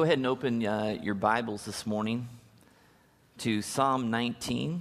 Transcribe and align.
Go 0.00 0.04
ahead 0.04 0.16
and 0.16 0.26
open 0.26 0.64
uh, 0.64 0.96
your 1.02 1.14
Bibles 1.14 1.66
this 1.66 1.86
morning 1.86 2.26
to 3.36 3.60
Psalm 3.60 4.10
19. 4.10 4.80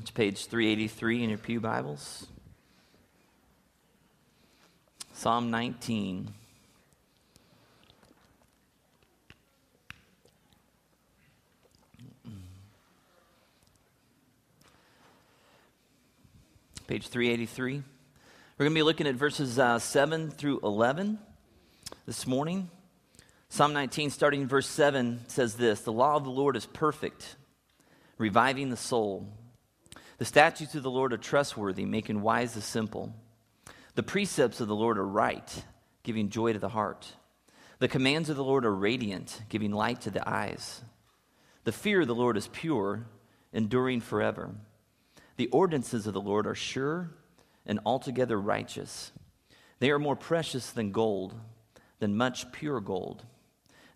It's 0.00 0.10
page 0.10 0.46
383 0.46 1.22
in 1.22 1.28
your 1.30 1.38
Pew 1.38 1.60
Bibles. 1.60 2.26
Psalm 5.12 5.52
19. 5.52 6.34
Page 16.88 17.06
383. 17.06 17.74
We're 17.76 17.82
going 18.64 18.72
to 18.72 18.74
be 18.74 18.82
looking 18.82 19.06
at 19.06 19.14
verses 19.14 19.60
uh, 19.60 19.78
7 19.78 20.32
through 20.32 20.58
11 20.64 21.20
this 22.04 22.26
morning. 22.26 22.68
Psalm 23.50 23.72
19, 23.72 24.10
starting 24.10 24.42
in 24.42 24.48
verse 24.48 24.68
7, 24.68 25.20
says 25.26 25.54
this 25.54 25.80
The 25.80 25.92
law 25.92 26.16
of 26.16 26.24
the 26.24 26.30
Lord 26.30 26.54
is 26.54 26.66
perfect, 26.66 27.36
reviving 28.18 28.70
the 28.70 28.76
soul. 28.76 29.26
The 30.18 30.24
statutes 30.24 30.74
of 30.74 30.82
the 30.82 30.90
Lord 30.90 31.12
are 31.12 31.18
trustworthy, 31.18 31.84
making 31.84 32.20
wise 32.20 32.54
the 32.54 32.60
simple. 32.60 33.14
The 33.94 34.02
precepts 34.02 34.60
of 34.60 34.68
the 34.68 34.74
Lord 34.74 34.98
are 34.98 35.06
right, 35.06 35.64
giving 36.02 36.28
joy 36.28 36.52
to 36.52 36.58
the 36.58 36.68
heart. 36.68 37.14
The 37.78 37.88
commands 37.88 38.28
of 38.28 38.36
the 38.36 38.44
Lord 38.44 38.64
are 38.64 38.74
radiant, 38.74 39.42
giving 39.48 39.72
light 39.72 40.02
to 40.02 40.10
the 40.10 40.28
eyes. 40.28 40.82
The 41.64 41.72
fear 41.72 42.02
of 42.02 42.06
the 42.06 42.14
Lord 42.14 42.36
is 42.36 42.48
pure, 42.48 43.06
enduring 43.52 44.00
forever. 44.00 44.50
The 45.36 45.48
ordinances 45.48 46.06
of 46.06 46.14
the 46.14 46.20
Lord 46.20 46.46
are 46.46 46.54
sure 46.54 47.10
and 47.64 47.80
altogether 47.86 48.40
righteous. 48.40 49.12
They 49.78 49.90
are 49.90 49.98
more 49.98 50.16
precious 50.16 50.70
than 50.70 50.90
gold, 50.90 51.34
than 52.00 52.16
much 52.16 52.50
pure 52.52 52.80
gold. 52.80 53.24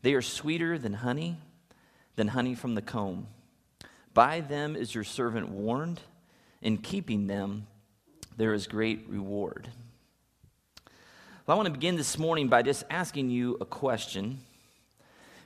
They 0.02 0.14
are 0.14 0.22
sweeter 0.22 0.78
than 0.78 0.94
honey, 0.94 1.38
than 2.16 2.28
honey 2.28 2.54
from 2.54 2.74
the 2.74 2.82
comb. 2.82 3.28
By 4.14 4.40
them 4.40 4.76
is 4.76 4.94
your 4.94 5.04
servant 5.04 5.48
warned. 5.48 6.00
In 6.60 6.76
keeping 6.76 7.26
them, 7.26 7.66
there 8.36 8.52
is 8.52 8.66
great 8.66 9.08
reward. 9.08 9.68
Well, 11.44 11.56
I 11.56 11.60
want 11.60 11.66
to 11.66 11.72
begin 11.72 11.96
this 11.96 12.18
morning 12.18 12.48
by 12.48 12.62
just 12.62 12.84
asking 12.88 13.30
you 13.30 13.56
a 13.60 13.64
question. 13.64 14.38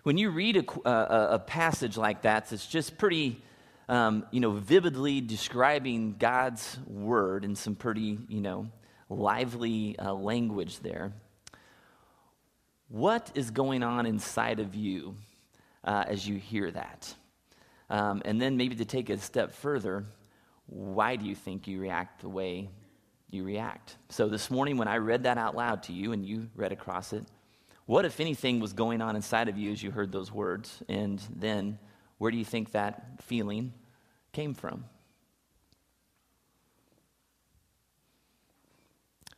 When 0.03 0.19
you 0.19 0.31
read 0.31 0.57
a, 0.57 0.89
a, 0.89 1.35
a 1.35 1.39
passage 1.39 1.97
like 1.97 2.23
that, 2.23 2.53
it's 2.53 2.67
just 2.67 2.99
pretty, 2.99 3.43
um, 3.89 4.27
you 4.31 4.41
know, 4.41 4.53
vividly 4.53 5.23
describing 5.23 6.17
God's 6.19 6.79
word 6.87 7.45
in 7.45 7.57
some 7.57 7.75
pretty, 7.75 8.19
you 8.29 8.41
know, 8.41 8.69
lively 9.09 9.99
uh, 9.99 10.13
language 10.13 10.81
there. 10.81 11.13
What 12.89 13.33
is 13.35 13.51
going 13.51 13.83
on 13.83 14.07
inside 14.07 14.61
of 14.61 14.75
you 14.75 15.17
uh, 15.83 16.05
as 16.07 16.27
you 16.27 16.37
hear 16.37 16.71
that? 16.71 17.15
Um, 17.91 18.23
and 18.25 18.41
then 18.41 18.57
maybe 18.57 18.77
to 18.77 18.85
take 18.85 19.11
a 19.11 19.19
step 19.19 19.53
further, 19.53 20.05
why 20.67 21.17
do 21.17 21.25
you 21.25 21.35
think 21.35 21.67
you 21.67 21.81
react 21.81 22.21
the 22.21 22.29
way 22.29 22.69
you 23.31 23.45
react? 23.45 23.97
So 24.09 24.29
this 24.29 24.51
morning, 24.51 24.77
when 24.77 24.89
I 24.89 24.99
read 24.99 25.25
that 25.25 25.37
out 25.39 25.57
loud 25.57 25.83
to 25.85 25.93
you 25.93 26.13
and 26.13 26.25
you 26.25 26.49
read 26.55 26.73
across 26.73 27.13
it, 27.13 27.25
what, 27.87 28.05
if 28.05 28.19
anything, 28.21 28.61
was 28.61 28.73
going 28.73 29.01
on 29.01 29.15
inside 29.15 29.49
of 29.49 29.57
you 29.57 29.71
as 29.71 29.83
you 29.83 29.91
heard 29.91 30.11
those 30.11 30.33
words? 30.33 30.83
And 30.89 31.23
then, 31.35 31.79
where 32.19 32.31
do 32.31 32.37
you 32.37 32.45
think 32.45 32.73
that 32.73 33.21
feeling 33.23 33.73
came 34.33 34.55
from? 34.55 34.85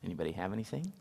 Anybody 0.02 0.32
have 0.32 0.52
anything? 0.52 0.92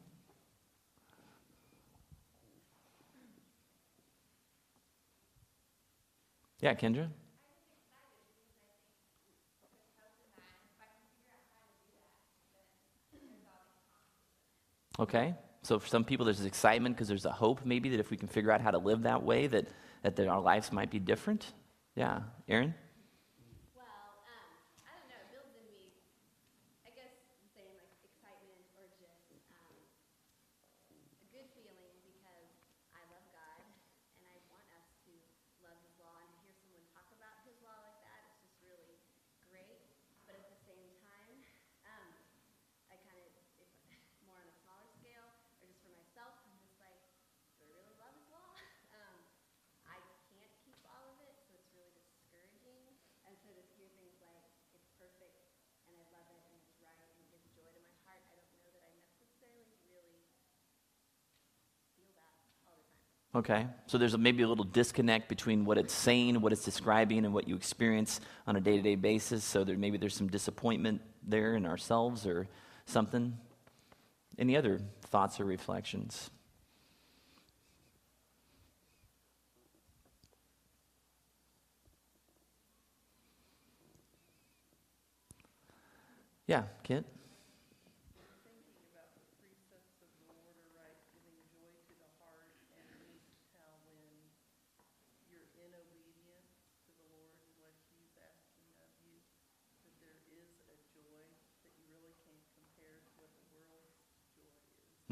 Yeah, 6.59 6.73
Kendra? 6.73 7.09
Okay. 14.99 15.35
So 15.61 15.79
for 15.79 15.87
some 15.87 16.03
people, 16.03 16.25
there's 16.25 16.43
excitement 16.45 16.95
because 16.95 17.07
there's 17.07 17.25
a 17.25 17.31
hope 17.31 17.65
maybe 17.65 17.89
that 17.89 17.99
if 17.99 18.09
we 18.09 18.17
can 18.17 18.27
figure 18.27 18.51
out 18.51 18.61
how 18.61 18.71
to 18.71 18.77
live 18.77 19.03
that 19.03 19.23
way, 19.23 19.47
that, 19.47 19.67
that 20.03 20.27
our 20.27 20.39
lives 20.41 20.71
might 20.71 20.89
be 20.89 20.99
different. 20.99 21.53
Yeah. 21.95 22.21
Aaron? 22.47 22.73
Okay, 63.37 63.67
so 63.85 63.99
there's 63.99 64.15
a, 64.15 64.17
maybe 64.17 64.41
a 64.41 64.47
little 64.47 64.63
disconnect 64.63 65.29
between 65.29 65.63
what 65.63 65.77
it's 65.77 65.93
saying, 65.93 66.41
what 66.41 66.51
it's 66.51 66.65
describing, 66.65 67.23
and 67.23 67.31
what 67.35 67.47
you 67.47 67.55
experience 67.55 68.19
on 68.47 68.55
a 68.55 68.59
day 68.59 68.77
to 68.77 68.81
day 68.81 68.95
basis. 68.95 69.43
So 69.43 69.63
there, 69.63 69.77
maybe 69.77 69.99
there's 69.99 70.15
some 70.15 70.27
disappointment 70.27 71.01
there 71.21 71.53
in 71.53 71.67
ourselves 71.67 72.25
or 72.25 72.47
something. 72.87 73.37
Any 74.39 74.57
other 74.57 74.81
thoughts 75.03 75.39
or 75.39 75.45
reflections? 75.45 76.31
Yeah, 86.47 86.63
Kit? 86.81 87.05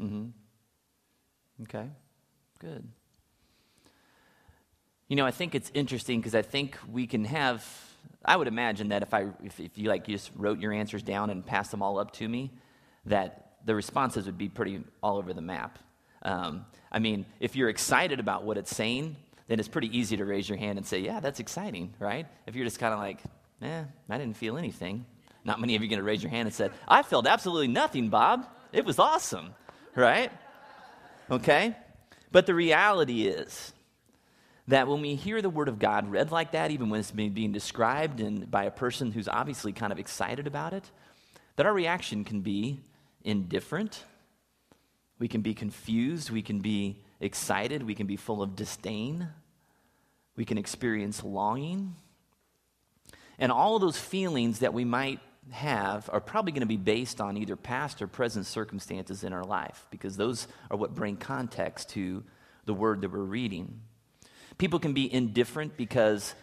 Mm-hmm. 0.00 0.26
Okay, 1.62 1.88
good. 2.58 2.86
You 5.08 5.16
know, 5.16 5.24
I 5.24 5.30
think 5.30 5.54
it's 5.54 5.70
interesting 5.72 6.20
because 6.20 6.34
I 6.34 6.42
think 6.42 6.76
we 6.90 7.06
can 7.06 7.24
have. 7.24 7.64
I 8.24 8.36
would 8.36 8.48
imagine 8.48 8.88
that 8.88 9.02
if 9.02 9.14
I, 9.14 9.28
if, 9.42 9.60
if 9.60 9.78
you 9.78 9.88
like, 9.88 10.06
just 10.06 10.30
wrote 10.36 10.58
your 10.58 10.72
answers 10.72 11.02
down 11.02 11.30
and 11.30 11.46
passed 11.46 11.70
them 11.70 11.82
all 11.82 11.98
up 11.98 12.12
to 12.14 12.28
me, 12.28 12.50
that 13.06 13.52
the 13.64 13.74
responses 13.74 14.26
would 14.26 14.38
be 14.38 14.48
pretty 14.48 14.82
all 15.02 15.16
over 15.16 15.32
the 15.32 15.40
map. 15.40 15.78
Um, 16.22 16.66
I 16.90 16.98
mean, 16.98 17.24
if 17.40 17.54
you're 17.54 17.68
excited 17.68 18.20
about 18.20 18.44
what 18.44 18.58
it's 18.58 18.74
saying, 18.74 19.16
then 19.48 19.60
it's 19.60 19.68
pretty 19.68 19.96
easy 19.96 20.16
to 20.16 20.24
raise 20.24 20.48
your 20.48 20.58
hand 20.58 20.76
and 20.76 20.86
say, 20.86 20.98
"Yeah, 20.98 21.20
that's 21.20 21.38
exciting," 21.40 21.94
right? 22.00 22.26
If 22.46 22.56
you're 22.56 22.64
just 22.64 22.80
kind 22.80 22.92
of 22.92 22.98
like, 22.98 23.20
"Eh, 23.62 23.84
I 24.10 24.18
didn't 24.18 24.36
feel 24.36 24.56
anything," 24.58 25.06
not 25.44 25.60
many 25.60 25.76
of 25.76 25.82
you 25.82 25.86
are 25.86 25.90
going 25.90 26.00
to 26.00 26.04
raise 26.04 26.22
your 26.22 26.30
hand 26.30 26.46
and 26.46 26.54
say, 26.54 26.68
"I 26.88 27.02
felt 27.02 27.26
absolutely 27.28 27.68
nothing, 27.68 28.08
Bob. 28.08 28.46
It 28.72 28.84
was 28.84 28.98
awesome." 28.98 29.54
Right? 29.96 30.30
Okay? 31.30 31.74
But 32.30 32.46
the 32.46 32.54
reality 32.54 33.26
is 33.26 33.72
that 34.68 34.88
when 34.88 35.00
we 35.00 35.14
hear 35.14 35.40
the 35.40 35.50
Word 35.50 35.68
of 35.68 35.78
God 35.78 36.10
read 36.10 36.30
like 36.30 36.52
that, 36.52 36.70
even 36.70 36.90
when 36.90 37.00
it's 37.00 37.10
being 37.10 37.52
described 37.52 38.20
and 38.20 38.50
by 38.50 38.64
a 38.64 38.70
person 38.70 39.12
who's 39.12 39.28
obviously 39.28 39.72
kind 39.72 39.92
of 39.92 39.98
excited 39.98 40.46
about 40.46 40.72
it, 40.72 40.90
that 41.56 41.66
our 41.66 41.72
reaction 41.72 42.24
can 42.24 42.40
be 42.40 42.80
indifferent. 43.24 44.04
We 45.18 45.28
can 45.28 45.40
be 45.40 45.54
confused. 45.54 46.30
We 46.30 46.42
can 46.42 46.60
be 46.60 47.02
excited. 47.20 47.82
We 47.82 47.94
can 47.94 48.06
be 48.06 48.16
full 48.16 48.42
of 48.42 48.56
disdain. 48.56 49.28
We 50.36 50.44
can 50.44 50.58
experience 50.58 51.24
longing. 51.24 51.96
And 53.38 53.50
all 53.50 53.76
of 53.76 53.80
those 53.80 53.98
feelings 53.98 54.58
that 54.60 54.74
we 54.74 54.84
might 54.84 55.20
have 55.50 56.10
are 56.12 56.20
probably 56.20 56.52
going 56.52 56.60
to 56.60 56.66
be 56.66 56.76
based 56.76 57.20
on 57.20 57.36
either 57.36 57.56
past 57.56 58.02
or 58.02 58.06
present 58.06 58.46
circumstances 58.46 59.24
in 59.24 59.32
our 59.32 59.44
life 59.44 59.86
because 59.90 60.16
those 60.16 60.48
are 60.70 60.76
what 60.76 60.94
bring 60.94 61.16
context 61.16 61.90
to 61.90 62.24
the 62.64 62.74
word 62.74 63.00
that 63.00 63.12
we're 63.12 63.20
reading. 63.20 63.80
People 64.58 64.78
can 64.78 64.92
be 64.92 65.12
indifferent 65.12 65.76
because 65.76 66.34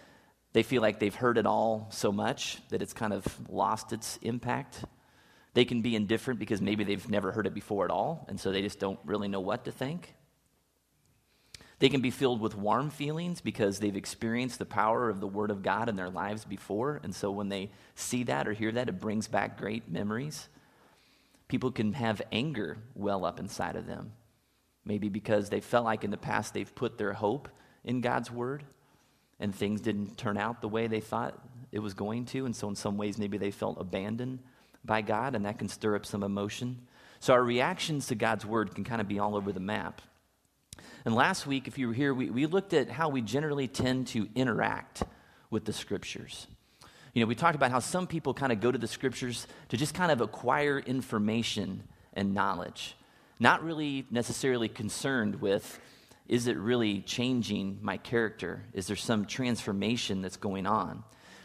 they 0.53 0.63
feel 0.63 0.81
like 0.81 0.99
they've 0.99 1.13
heard 1.13 1.37
it 1.37 1.45
all 1.45 1.87
so 1.91 2.11
much 2.11 2.59
that 2.69 2.81
it's 2.81 2.93
kind 2.93 3.11
of 3.11 3.25
lost 3.49 3.91
its 3.91 4.17
impact. 4.21 4.85
They 5.53 5.65
can 5.65 5.81
be 5.81 5.95
indifferent 5.95 6.39
because 6.39 6.61
maybe 6.61 6.83
they've 6.83 7.09
never 7.09 7.31
heard 7.31 7.47
it 7.47 7.53
before 7.53 7.85
at 7.85 7.91
all, 7.91 8.25
and 8.29 8.39
so 8.39 8.51
they 8.51 8.61
just 8.61 8.79
don't 8.79 8.99
really 9.05 9.27
know 9.27 9.39
what 9.39 9.65
to 9.65 9.71
think. 9.71 10.13
They 11.83 11.89
can 11.89 11.99
be 11.99 12.11
filled 12.11 12.39
with 12.39 12.55
warm 12.55 12.91
feelings 12.91 13.41
because 13.41 13.77
they've 13.77 13.97
experienced 13.97 14.57
the 14.57 14.65
power 14.65 15.09
of 15.09 15.19
the 15.19 15.27
Word 15.27 15.51
of 15.51 15.61
God 15.61 15.89
in 15.89 15.97
their 15.97 16.09
lives 16.09 16.45
before. 16.45 17.01
And 17.03 17.13
so 17.13 17.29
when 17.29 17.49
they 17.49 17.71
see 17.93 18.23
that 18.23 18.47
or 18.47 18.53
hear 18.53 18.71
that, 18.71 18.87
it 18.87 19.01
brings 19.01 19.27
back 19.27 19.59
great 19.59 19.91
memories. 19.91 20.47
People 21.49 21.71
can 21.71 21.91
have 21.91 22.21
anger 22.31 22.77
well 22.95 23.25
up 23.25 23.37
inside 23.37 23.75
of 23.75 23.85
them, 23.85 24.13
maybe 24.85 25.09
because 25.09 25.49
they 25.49 25.59
felt 25.59 25.83
like 25.83 26.05
in 26.05 26.11
the 26.11 26.15
past 26.15 26.53
they've 26.53 26.73
put 26.73 26.97
their 26.97 27.11
hope 27.11 27.49
in 27.83 27.99
God's 27.99 28.31
Word 28.31 28.63
and 29.41 29.53
things 29.53 29.81
didn't 29.81 30.17
turn 30.17 30.37
out 30.37 30.61
the 30.61 30.69
way 30.69 30.87
they 30.87 31.01
thought 31.01 31.37
it 31.73 31.79
was 31.79 31.93
going 31.93 32.23
to. 32.27 32.45
And 32.45 32.55
so, 32.55 32.69
in 32.69 32.75
some 32.77 32.95
ways, 32.95 33.17
maybe 33.17 33.37
they 33.37 33.51
felt 33.51 33.77
abandoned 33.77 34.39
by 34.85 35.01
God, 35.01 35.35
and 35.35 35.43
that 35.43 35.59
can 35.59 35.67
stir 35.67 35.97
up 35.97 36.05
some 36.05 36.23
emotion. 36.23 36.87
So, 37.19 37.33
our 37.33 37.43
reactions 37.43 38.07
to 38.07 38.15
God's 38.15 38.45
Word 38.45 38.73
can 38.73 38.85
kind 38.85 39.01
of 39.01 39.09
be 39.09 39.19
all 39.19 39.35
over 39.35 39.51
the 39.51 39.59
map. 39.59 40.01
And 41.05 41.15
last 41.15 41.45
week, 41.47 41.67
if 41.67 41.77
you 41.77 41.87
were 41.87 41.93
here, 41.93 42.13
we, 42.13 42.29
we 42.29 42.45
looked 42.45 42.73
at 42.73 42.89
how 42.89 43.09
we 43.09 43.21
generally 43.21 43.67
tend 43.67 44.07
to 44.07 44.27
interact 44.35 45.03
with 45.49 45.65
the 45.65 45.73
Scriptures. 45.73 46.47
You 47.13 47.21
know, 47.21 47.27
we 47.27 47.35
talked 47.35 47.55
about 47.55 47.71
how 47.71 47.79
some 47.79 48.07
people 48.07 48.33
kind 48.33 48.51
of 48.51 48.59
go 48.59 48.71
to 48.71 48.77
the 48.77 48.87
Scriptures 48.87 49.47
to 49.69 49.77
just 49.77 49.93
kind 49.93 50.11
of 50.11 50.21
acquire 50.21 50.79
information 50.79 51.83
and 52.13 52.33
knowledge, 52.33 52.95
not 53.39 53.63
really 53.63 54.05
necessarily 54.09 54.69
concerned 54.69 55.41
with 55.41 55.79
is 56.27 56.47
it 56.47 56.57
really 56.57 57.01
changing 57.01 57.79
my 57.81 57.97
character? 57.97 58.63
Is 58.73 58.87
there 58.87 58.95
some 58.95 59.25
transformation 59.25 60.21
that's 60.21 60.37
going 60.37 60.65
on? 60.65 61.03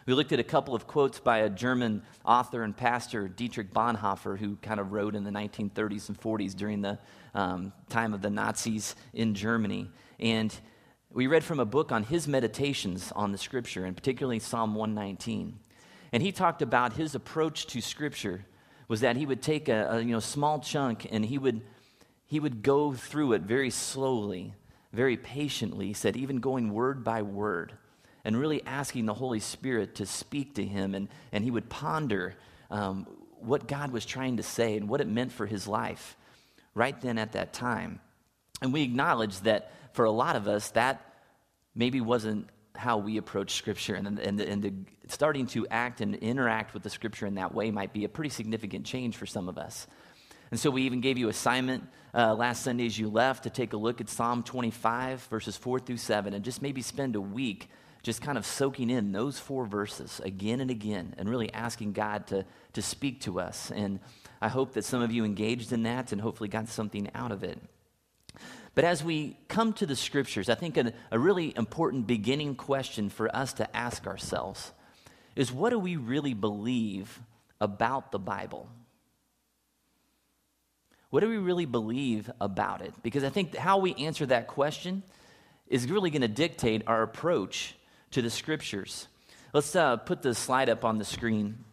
We 0.08 0.14
looked 0.14 0.32
at 0.32 0.40
a 0.40 0.42
couple 0.42 0.74
of 0.74 0.86
quotes 0.86 1.20
by 1.20 1.40
a 1.40 1.50
German 1.50 2.02
author 2.24 2.62
and 2.62 2.74
pastor, 2.74 3.28
Dietrich 3.28 3.74
Bonhoeffer, 3.74 4.38
who 4.38 4.56
kind 4.62 4.80
of 4.80 4.90
wrote 4.92 5.14
in 5.14 5.22
the 5.22 5.30
1930s 5.30 6.08
and 6.08 6.18
40s 6.18 6.56
during 6.56 6.80
the 6.80 6.98
um, 7.34 7.74
time 7.90 8.14
of 8.14 8.22
the 8.22 8.30
Nazis 8.30 8.96
in 9.12 9.34
Germany. 9.34 9.90
And 10.18 10.58
we 11.12 11.26
read 11.26 11.44
from 11.44 11.60
a 11.60 11.66
book 11.66 11.92
on 11.92 12.04
his 12.04 12.26
meditations 12.26 13.12
on 13.14 13.32
the 13.32 13.36
scripture, 13.36 13.84
and 13.84 13.94
particularly 13.94 14.38
Psalm 14.38 14.74
119. 14.74 15.58
And 16.12 16.22
he 16.22 16.32
talked 16.32 16.62
about 16.62 16.94
his 16.94 17.14
approach 17.14 17.66
to 17.66 17.82
scripture 17.82 18.46
was 18.88 19.02
that 19.02 19.16
he 19.16 19.26
would 19.26 19.42
take 19.42 19.68
a, 19.68 19.90
a 19.90 20.00
you 20.00 20.12
know, 20.12 20.20
small 20.20 20.58
chunk 20.58 21.06
and 21.12 21.22
he 21.22 21.36
would, 21.36 21.60
he 22.24 22.40
would 22.40 22.62
go 22.62 22.94
through 22.94 23.34
it 23.34 23.42
very 23.42 23.68
slowly 23.68 24.54
very 24.90 25.18
patiently, 25.18 25.88
he 25.88 25.92
said, 25.92 26.16
even 26.16 26.38
going 26.38 26.72
word 26.72 27.04
by 27.04 27.20
word 27.20 27.74
and 28.28 28.38
really 28.38 28.62
asking 28.66 29.06
the 29.06 29.14
Holy 29.14 29.40
Spirit 29.40 29.94
to 29.94 30.04
speak 30.04 30.56
to 30.56 30.62
him. 30.62 30.94
And, 30.94 31.08
and 31.32 31.42
he 31.42 31.50
would 31.50 31.70
ponder 31.70 32.34
um, 32.70 33.06
what 33.38 33.66
God 33.66 33.90
was 33.90 34.04
trying 34.04 34.36
to 34.36 34.42
say 34.42 34.76
and 34.76 34.86
what 34.86 35.00
it 35.00 35.08
meant 35.08 35.32
for 35.32 35.46
his 35.46 35.66
life 35.66 36.14
right 36.74 37.00
then 37.00 37.16
at 37.16 37.32
that 37.32 37.54
time. 37.54 38.00
And 38.60 38.70
we 38.70 38.82
acknowledge 38.82 39.40
that 39.40 39.72
for 39.94 40.04
a 40.04 40.10
lot 40.10 40.36
of 40.36 40.46
us, 40.46 40.72
that 40.72 41.14
maybe 41.74 42.02
wasn't 42.02 42.50
how 42.76 42.98
we 42.98 43.16
approach 43.16 43.54
Scripture. 43.54 43.94
And, 43.94 44.18
and, 44.18 44.38
and 44.38 44.62
the, 44.62 44.74
starting 45.06 45.46
to 45.48 45.66
act 45.68 46.02
and 46.02 46.14
interact 46.14 46.74
with 46.74 46.82
the 46.82 46.90
Scripture 46.90 47.24
in 47.24 47.36
that 47.36 47.54
way 47.54 47.70
might 47.70 47.94
be 47.94 48.04
a 48.04 48.10
pretty 48.10 48.28
significant 48.28 48.84
change 48.84 49.16
for 49.16 49.24
some 49.24 49.48
of 49.48 49.56
us. 49.56 49.86
And 50.50 50.60
so 50.60 50.68
we 50.68 50.82
even 50.82 51.00
gave 51.00 51.16
you 51.16 51.30
assignment 51.30 51.88
uh, 52.12 52.34
last 52.34 52.62
Sunday 52.62 52.84
as 52.84 52.98
you 52.98 53.08
left 53.08 53.44
to 53.44 53.50
take 53.50 53.72
a 53.72 53.78
look 53.78 54.02
at 54.02 54.10
Psalm 54.10 54.42
25, 54.42 55.22
verses 55.30 55.56
4 55.56 55.78
through 55.80 55.96
7, 55.96 56.34
and 56.34 56.44
just 56.44 56.60
maybe 56.60 56.82
spend 56.82 57.16
a 57.16 57.22
week 57.22 57.70
just 58.08 58.22
kind 58.22 58.38
of 58.38 58.46
soaking 58.46 58.88
in 58.88 59.12
those 59.12 59.38
four 59.38 59.66
verses 59.66 60.18
again 60.24 60.60
and 60.60 60.70
again 60.70 61.14
and 61.18 61.28
really 61.28 61.52
asking 61.52 61.92
God 61.92 62.26
to, 62.28 62.46
to 62.72 62.80
speak 62.80 63.20
to 63.20 63.38
us. 63.38 63.70
And 63.70 64.00
I 64.40 64.48
hope 64.48 64.72
that 64.72 64.86
some 64.86 65.02
of 65.02 65.12
you 65.12 65.26
engaged 65.26 65.74
in 65.74 65.82
that 65.82 66.10
and 66.10 66.18
hopefully 66.18 66.48
got 66.48 66.70
something 66.70 67.10
out 67.14 67.32
of 67.32 67.44
it. 67.44 67.58
But 68.74 68.86
as 68.86 69.04
we 69.04 69.36
come 69.48 69.74
to 69.74 69.84
the 69.84 69.94
scriptures, 69.94 70.48
I 70.48 70.54
think 70.54 70.78
a, 70.78 70.94
a 71.10 71.18
really 71.18 71.52
important 71.54 72.06
beginning 72.06 72.54
question 72.54 73.10
for 73.10 73.28
us 73.36 73.52
to 73.54 73.76
ask 73.76 74.06
ourselves 74.06 74.72
is 75.36 75.52
what 75.52 75.68
do 75.68 75.78
we 75.78 75.96
really 75.96 76.32
believe 76.32 77.20
about 77.60 78.10
the 78.10 78.18
Bible? 78.18 78.70
What 81.10 81.20
do 81.20 81.28
we 81.28 81.36
really 81.36 81.66
believe 81.66 82.30
about 82.40 82.80
it? 82.80 82.94
Because 83.02 83.22
I 83.22 83.28
think 83.28 83.54
how 83.54 83.76
we 83.76 83.94
answer 83.96 84.24
that 84.24 84.46
question 84.46 85.02
is 85.66 85.90
really 85.90 86.08
going 86.08 86.22
to 86.22 86.28
dictate 86.28 86.84
our 86.86 87.02
approach 87.02 87.74
to 88.12 88.22
the 88.22 88.30
scriptures. 88.30 89.08
Let's 89.52 89.74
uh, 89.74 89.96
put 89.96 90.22
the 90.22 90.34
slide 90.34 90.68
up 90.68 90.84
on 90.84 90.98
the 90.98 91.04
screen 91.04 91.64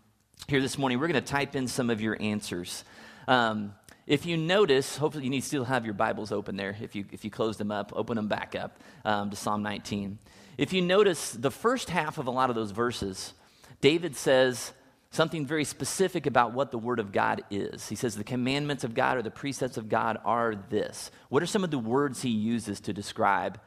here 0.48 0.62
this 0.62 0.78
morning. 0.78 1.00
We're 1.00 1.08
going 1.08 1.24
to 1.24 1.30
type 1.30 1.56
in 1.56 1.68
some 1.68 1.90
of 1.90 2.02
your 2.02 2.18
answers. 2.22 2.84
Um, 3.28 3.74
if 4.08 4.26
you 4.26 4.38
notice, 4.38 4.98
hopefully 4.98 5.24
you 5.24 5.30
need 5.30 5.42
to 5.42 5.48
still 5.48 5.64
have 5.64 5.86
your 5.86 5.94
Bibles 5.94 6.32
open 6.32 6.56
there. 6.56 6.76
If 6.80 6.96
you, 6.96 7.06
if 7.12 7.26
you 7.26 7.32
close 7.32 7.58
them 7.58 7.72
up, 7.72 7.92
open 7.96 8.16
them 8.16 8.28
back 8.28 8.56
up 8.56 8.80
um, 9.04 9.30
to 9.30 9.36
Psalm 9.36 9.64
19. 9.64 10.20
If 10.58 10.74
you 10.74 10.82
notice 10.82 11.32
the 11.32 11.52
first 11.52 11.90
half 11.90 12.18
of 12.18 12.28
a 12.28 12.32
lot 12.32 12.50
of 12.50 12.56
those 12.56 12.72
verses, 12.72 13.34
David 13.82 14.16
says, 14.16 14.74
something 15.16 15.46
very 15.46 15.64
specific 15.64 16.26
about 16.26 16.54
what 16.54 16.72
the 16.72 16.78
Word 16.78 17.00
of 17.00 17.12
God 17.12 17.44
is. 17.50 17.88
He 17.88 17.96
says 17.96 18.16
the 18.16 18.24
commandments 18.24 18.84
of 18.84 18.94
God 18.94 19.18
or 19.18 19.22
the 19.22 19.32
precepts 19.32 19.78
of 19.78 19.90
God 19.90 20.18
are 20.26 20.56
this. 20.70 21.10
What 21.30 21.42
are 21.42 21.48
some 21.48 21.64
of 21.64 21.72
the 21.72 21.80
words 21.80 22.22
he 22.22 22.30
uses 22.30 22.82
to 22.82 22.94
describe 22.94 23.60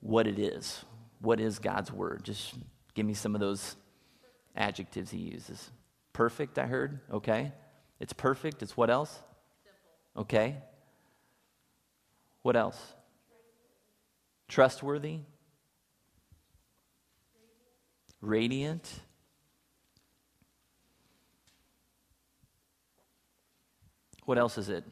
what 0.00 0.26
it 0.26 0.38
is? 0.38 0.84
What 1.22 1.40
is 1.40 1.58
God's 1.58 1.92
Word? 1.92 2.24
Just 2.24 2.54
give 2.94 3.06
me 3.06 3.14
some 3.14 3.34
of 3.34 3.40
those 3.40 3.76
adjectives 4.56 5.10
he 5.10 5.18
uses. 5.18 5.70
Perfect, 6.12 6.58
I 6.58 6.66
heard. 6.66 7.00
Okay. 7.10 7.52
It's 8.00 8.12
perfect. 8.12 8.62
It's 8.62 8.76
what 8.76 8.90
else? 8.90 9.10
Simple. 9.12 10.22
Okay. 10.22 10.56
What 12.42 12.56
else? 12.56 12.76
Trustworthy. 14.48 15.20
Radiant. 18.20 18.88
What 24.24 24.38
else 24.38 24.58
is 24.58 24.68
it? 24.68 24.84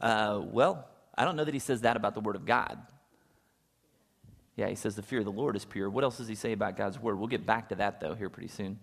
Uh, 0.00 0.40
well, 0.42 0.88
I 1.22 1.24
don't 1.24 1.36
know 1.36 1.44
that 1.44 1.54
he 1.54 1.60
says 1.60 1.82
that 1.82 1.96
about 1.96 2.14
the 2.14 2.20
Word 2.20 2.34
of 2.34 2.44
God. 2.44 2.76
Yeah, 4.56 4.68
he 4.68 4.74
says 4.74 4.96
the 4.96 5.02
fear 5.02 5.20
of 5.20 5.24
the 5.24 5.30
Lord 5.30 5.54
is 5.54 5.64
pure. 5.64 5.88
What 5.88 6.02
else 6.02 6.18
does 6.18 6.26
he 6.26 6.34
say 6.34 6.50
about 6.50 6.76
God's 6.76 6.98
Word? 6.98 7.16
We'll 7.16 7.28
get 7.28 7.46
back 7.46 7.68
to 7.68 7.76
that, 7.76 8.00
though, 8.00 8.14
here 8.14 8.28
pretty 8.28 8.48
soon. 8.48 8.80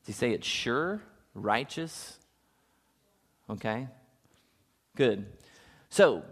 Does 0.00 0.08
he 0.08 0.12
say 0.14 0.32
it's 0.32 0.46
sure, 0.48 1.00
righteous? 1.32 2.18
Okay, 3.48 3.86
good. 4.96 5.26
So, 5.90 6.24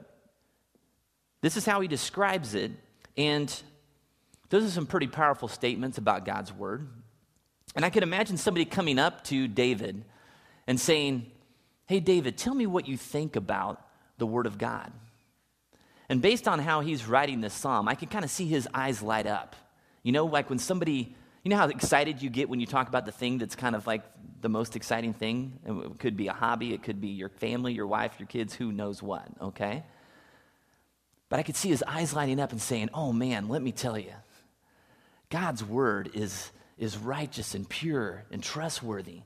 this 1.41 1.57
is 1.57 1.65
how 1.65 1.81
he 1.81 1.87
describes 1.87 2.57
it, 2.57 2.73
and 3.17 3.63
those 4.49 4.65
are 4.65 4.71
some 4.71 4.87
pretty 4.87 5.07
powerful 5.07 5.47
statements 5.47 5.99
about 5.99 6.25
God's 6.25 6.53
Word. 6.53 6.89
And 7.77 7.85
I 7.85 7.91
could 7.91 8.03
imagine 8.03 8.39
somebody 8.39 8.65
coming 8.65 8.99
up 8.99 9.23
to 9.27 9.47
David 9.47 10.05
and 10.67 10.81
saying, 10.81 11.31
Hey, 11.87 12.01
David, 12.01 12.37
tell 12.37 12.55
me 12.55 12.67
what 12.67 12.89
you 12.89 12.97
think 12.97 13.37
about 13.37 13.84
the 14.19 14.27
Word 14.27 14.47
of 14.47 14.59
God. 14.59 14.93
And 16.09 16.21
based 16.21 16.47
on 16.47 16.59
how 16.59 16.81
he's 16.81 17.07
writing 17.07 17.41
this 17.41 17.55
psalm, 17.55 17.89
I 17.89 17.95
can 17.95 18.09
kind 18.09 18.25
of 18.25 18.31
see 18.31 18.47
his 18.47 18.69
eyes 18.75 19.03
light 19.03 19.27
up. 19.27 19.57
You 20.03 20.13
know, 20.13 20.27
like 20.27 20.51
when 20.51 20.59
somebody, 20.59 21.15
you 21.43 21.49
know 21.49 21.57
how 21.57 21.69
excited 21.69 22.23
you 22.23 22.29
get 22.29 22.49
when 22.49 22.61
you 22.61 22.67
talk 22.67 22.89
about 22.89 23.07
the 23.07 23.13
thing 23.13 23.39
that's 23.39 23.57
kind 23.57 23.75
of 23.75 23.87
like 23.87 24.03
the 24.41 24.51
most 24.51 24.77
exciting 24.77 25.15
thing? 25.15 25.59
It 25.65 25.99
could 25.99 26.17
be 26.17 26.29
a 26.29 26.33
hobby, 26.33 26.75
it 26.75 26.83
could 26.83 27.01
be 27.01 27.09
your 27.09 27.31
family, 27.31 27.73
your 27.73 27.87
wife, 27.87 28.13
your 28.19 28.29
kids, 28.29 28.55
who 28.55 28.71
knows 28.71 29.03
what, 29.03 29.27
okay? 29.41 29.83
But 31.31 31.39
I 31.39 31.43
could 31.43 31.57
see 31.57 31.71
his 31.71 31.83
eyes 31.87 32.13
lighting 32.15 32.39
up 32.39 32.53
and 32.53 32.61
saying, 32.61 32.91
Oh 32.93 33.13
man, 33.13 33.49
let 33.49 33.63
me 33.63 33.73
tell 33.73 33.99
you, 33.99 34.13
God's 35.31 35.65
word 35.65 36.11
is 36.15 36.51
is 36.77 36.99
righteous 36.99 37.55
and 37.55 37.69
pure 37.69 38.25
and 38.31 38.43
trustworthy. 38.43 39.21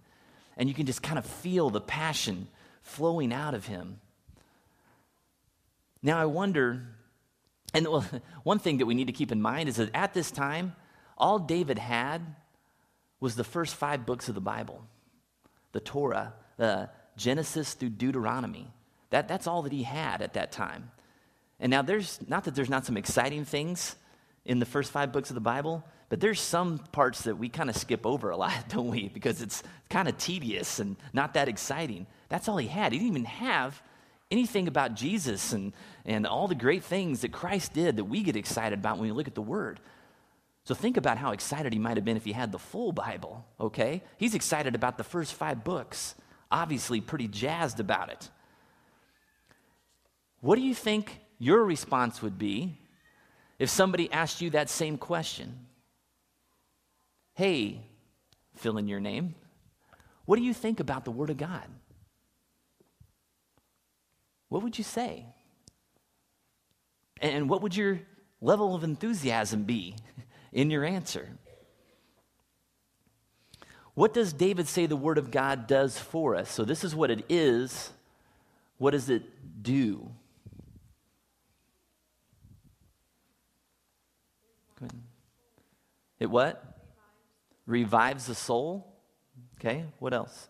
And 0.57 0.69
you 0.69 0.75
can 0.75 0.87
just 0.87 1.03
kind 1.03 1.19
of 1.19 1.25
feel 1.25 1.71
the 1.71 1.81
passion 1.81 2.49
flowing 2.83 3.33
out 3.33 3.55
of 3.55 3.67
him. 3.67 4.01
Now, 6.03 6.19
I 6.19 6.27
wonder, 6.27 6.83
and 7.75 7.87
one 8.43 8.59
thing 8.59 8.79
that 8.79 8.87
we 8.87 8.95
need 8.95 9.07
to 9.07 9.13
keep 9.13 9.33
in 9.33 9.43
mind 9.43 9.69
is 9.69 9.77
that 9.77 9.95
at 9.95 10.15
this 10.15 10.31
time, 10.31 10.75
all 11.17 11.39
David 11.39 11.79
had 11.79 12.23
was 13.21 13.35
the 13.35 13.45
first 13.45 13.75
five 13.75 14.07
books 14.07 14.29
of 14.29 14.35
the 14.35 14.41
Bible 14.41 14.83
the 15.73 15.81
Torah, 15.81 16.33
Genesis 17.17 17.75
through 17.75 17.91
Deuteronomy. 17.91 18.71
That, 19.11 19.29
that's 19.29 19.47
all 19.47 19.63
that 19.63 19.73
he 19.73 19.83
had 19.83 20.23
at 20.23 20.33
that 20.33 20.51
time. 20.51 20.91
And 21.61 21.71
now, 21.71 21.83
there's 21.83 22.19
not 22.27 22.45
that 22.45 22.55
there's 22.55 22.71
not 22.71 22.87
some 22.87 22.97
exciting 22.97 23.45
things 23.45 23.97
in 24.45 24.61
the 24.61 24.67
first 24.67 24.91
five 24.91 25.13
books 25.13 25.31
of 25.31 25.35
the 25.35 25.41
Bible, 25.41 25.85
but 26.09 26.21
there's 26.21 26.41
some 26.41 26.79
parts 26.93 27.23
that 27.23 27.37
we 27.37 27.49
kind 27.49 27.69
of 27.69 27.77
skip 27.77 28.07
over 28.07 28.31
a 28.31 28.37
lot, 28.37 28.55
don't 28.69 28.89
we? 28.89 29.09
Because 29.09 29.43
it's 29.43 29.63
kind 29.91 30.09
of 30.09 30.17
tedious 30.17 30.79
and 30.79 30.97
not 31.13 31.35
that 31.35 31.49
exciting. 31.49 32.07
That's 32.29 32.49
all 32.49 32.57
he 32.57 32.69
had. 32.69 32.93
He 32.93 32.99
didn't 32.99 33.11
even 33.11 33.25
have 33.27 33.83
anything 34.31 34.69
about 34.69 34.95
Jesus 34.95 35.53
and, 35.53 35.73
and 36.05 36.27
all 36.27 36.49
the 36.49 36.55
great 36.55 36.85
things 36.85 37.21
that 37.23 37.33
Christ 37.33 37.73
did 37.73 37.97
that 37.97 38.05
we 38.05 38.23
get 38.23 38.37
excited 38.37 38.79
about 38.79 38.99
when 38.99 39.09
we 39.09 39.13
look 39.13 39.29
at 39.29 39.35
the 39.35 39.43
Word. 39.43 39.81
So 40.65 40.75
think 40.75 40.99
about 40.99 41.17
how 41.17 41.33
excited 41.33 41.73
he 41.73 41.79
might 41.79 41.97
have 41.97 42.05
been 42.05 42.19
if 42.19 42.25
he 42.25 42.33
had 42.33 42.53
the 42.53 42.59
full 42.59 42.93
Bible, 42.93 43.47
okay? 43.59 44.03
He's 44.19 44.35
excited 44.35 44.75
about 44.75 44.99
the 44.99 45.05
first 45.05 45.33
five 45.33 45.65
books, 45.65 46.15
obviously, 46.51 47.01
pretty 47.01 47.27
jazzed 47.27 47.81
about 47.81 48.11
it. 48.11 48.29
What 50.41 50.57
do 50.57 50.63
you 50.63 50.75
think 50.75 51.21
your 51.39 51.65
response 51.65 52.21
would 52.21 52.39
be 52.39 52.77
if 53.59 53.71
somebody 53.71 54.13
asked 54.13 54.43
you 54.43 54.51
that 54.51 54.69
same 54.69 54.99
question? 54.99 55.67
Hey, 57.33 57.81
fill 58.57 58.77
in 58.77 58.89
your 58.89 59.01
name. 59.01 59.35
What 60.27 60.37
do 60.37 60.43
you 60.43 60.53
think 60.53 60.81
about 60.81 61.07
the 61.07 61.11
Word 61.11 61.31
of 61.31 61.39
God? 61.39 61.65
What 64.49 64.63
would 64.63 64.79
you 64.79 64.85
say? 64.85 65.27
And 67.21 67.49
what 67.49 67.63
would 67.63 67.77
your 67.77 68.01
level 68.41 68.75
of 68.75 68.85
enthusiasm 68.85 69.65
be 69.65 69.97
in 70.53 70.71
your 70.71 70.85
answer? 70.85 71.29
What 73.95 74.15
does 74.15 74.33
David 74.33 74.69
say 74.69 74.87
the 74.87 74.97
Word 74.97 75.19
of 75.19 75.31
God 75.31 75.67
does 75.67 75.99
for 75.99 76.37
us? 76.37 76.51
So, 76.51 76.65
this 76.65 76.85
is 76.85 76.95
what 76.95 77.11
it 77.11 77.25
is. 77.29 77.91
What 78.79 78.93
does 78.93 79.11
it 79.11 79.23
do? 79.61 80.13
It 86.21 86.27
what? 86.27 86.63
Revives 87.67 88.27
the 88.27 88.35
soul. 88.35 88.87
Okay, 89.59 89.85
what 89.99 90.15
else? 90.15 90.49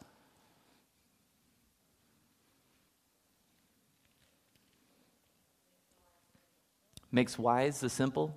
Makes 7.11 7.39
wise 7.39 7.81
the 7.81 7.89
simple. 7.89 8.37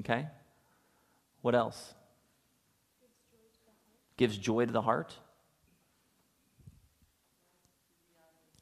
Okay. 0.00 0.26
What 1.42 1.54
else? 1.54 1.94
Gives 4.16 4.36
joy 4.38 4.66
to 4.66 4.72
the 4.72 4.82
heart. 4.82 5.14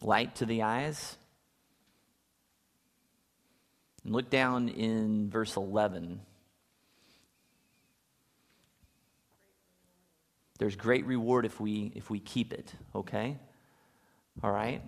Light 0.02 0.34
to 0.36 0.46
the 0.46 0.62
eyes. 0.62 1.16
And 4.04 4.12
look 4.12 4.30
down 4.30 4.68
in 4.68 5.30
verse 5.30 5.56
11. 5.56 6.20
There's 10.58 10.76
great 10.76 11.06
reward 11.06 11.46
if 11.46 11.58
we 11.58 11.90
if 11.94 12.10
we 12.10 12.20
keep 12.20 12.52
it, 12.52 12.74
okay? 12.94 13.38
All 14.42 14.52
right? 14.52 14.82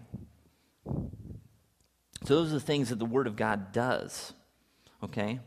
So 2.24 2.36
those 2.36 2.50
are 2.50 2.54
the 2.54 2.60
things 2.60 2.90
that 2.90 2.98
the 2.98 3.04
word 3.04 3.26
of 3.26 3.36
God 3.36 3.72
does. 3.72 4.32
Okay? 5.02 5.40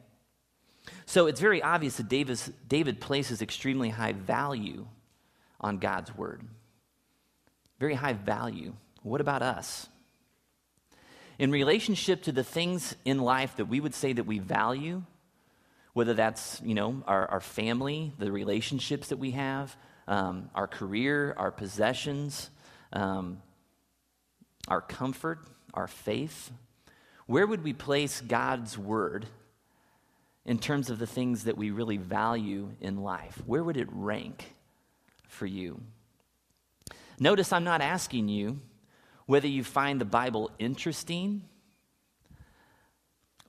So 1.06 1.28
it's 1.28 1.40
very 1.40 1.62
obvious 1.62 1.98
that 1.98 2.10
Davis, 2.10 2.52
David 2.68 3.00
places 3.00 3.42
extremely 3.42 3.90
high 3.90 4.14
value 4.14 4.86
on 5.60 5.78
God's 5.78 6.16
word. 6.16 6.44
Very 7.80 7.96
high 7.96 8.14
value. 8.14 8.74
What 9.04 9.22
about 9.22 9.42
us? 9.42 9.88
In 11.38 11.52
relationship 11.52 12.24
to 12.24 12.32
the 12.32 12.44
things 12.44 12.96
in 13.04 13.20
life 13.20 13.58
that 13.58 13.66
we 13.66 13.80
would 13.80 13.94
say 13.94 14.14
that 14.14 14.26
we 14.26 14.40
value, 14.40 15.04
whether 15.94 16.14
that's, 16.14 16.62
you 16.64 16.74
know, 16.74 17.04
our, 17.08 17.28
our 17.28 17.42
family, 17.42 18.14
the 18.20 18.32
relationships 18.32 19.10
that 19.10 19.18
we 19.18 19.32
have, 19.32 19.76
um, 20.08 20.50
our 20.56 20.68
career, 20.68 21.34
our 21.38 21.52
possessions, 21.52 22.50
um, 22.94 23.42
our 24.68 24.82
comfort, 24.82 25.40
our 25.74 25.88
faith? 25.88 26.52
Where 27.28 27.48
would 27.48 27.64
we 27.64 27.74
place 27.74 28.22
God's 28.22 28.78
word 28.78 29.26
in 30.46 30.60
terms 30.60 30.90
of 30.90 31.00
the 31.00 31.08
things 31.08 31.46
that 31.46 31.58
we 31.58 31.72
really 31.72 31.98
value 31.98 32.72
in 32.80 32.98
life? 32.98 33.42
Where 33.46 33.64
would 33.64 33.78
it 33.78 33.88
rank 33.92 34.54
for 35.28 35.48
you? 35.48 35.82
Notice 37.20 37.52
I'm 37.52 37.64
not 37.64 37.82
asking 37.82 38.28
you 38.28 38.60
whether 39.26 39.48
you 39.48 39.64
find 39.64 40.00
the 40.00 40.06
Bible 40.06 40.52
interesting 40.60 41.42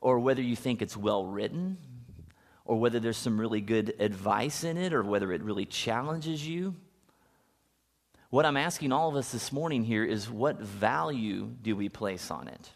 or 0.00 0.18
whether 0.18 0.42
you 0.42 0.56
think 0.56 0.80
it's 0.80 0.96
well 0.96 1.26
written 1.26 1.76
or 2.64 2.78
whether 2.78 2.98
there's 2.98 3.16
some 3.16 3.38
really 3.38 3.60
good 3.60 3.94
advice 3.98 4.64
in 4.64 4.78
it 4.78 4.94
or 4.94 5.02
whether 5.02 5.32
it 5.32 5.42
really 5.42 5.66
challenges 5.66 6.46
you. 6.46 6.74
What 8.30 8.46
I'm 8.46 8.56
asking 8.56 8.92
all 8.92 9.08
of 9.08 9.16
us 9.16 9.32
this 9.32 9.52
morning 9.52 9.84
here 9.84 10.04
is 10.04 10.30
what 10.30 10.60
value 10.60 11.50
do 11.62 11.76
we 11.76 11.88
place 11.88 12.30
on 12.30 12.48
it? 12.48 12.70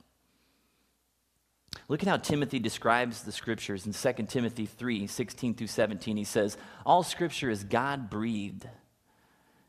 Look 1.91 2.05
at 2.05 2.09
how 2.09 2.19
Timothy 2.19 2.61
describes 2.61 3.25
the 3.25 3.33
scriptures 3.33 3.85
in 3.85 3.93
2 3.93 4.27
Timothy 4.29 4.65
3 4.65 5.09
16 5.09 5.55
through 5.55 5.67
17. 5.67 6.17
He 6.17 6.23
says, 6.23 6.57
All 6.87 7.03
scripture 7.03 7.51
is 7.51 7.65
God 7.65 8.09
breathed 8.09 8.69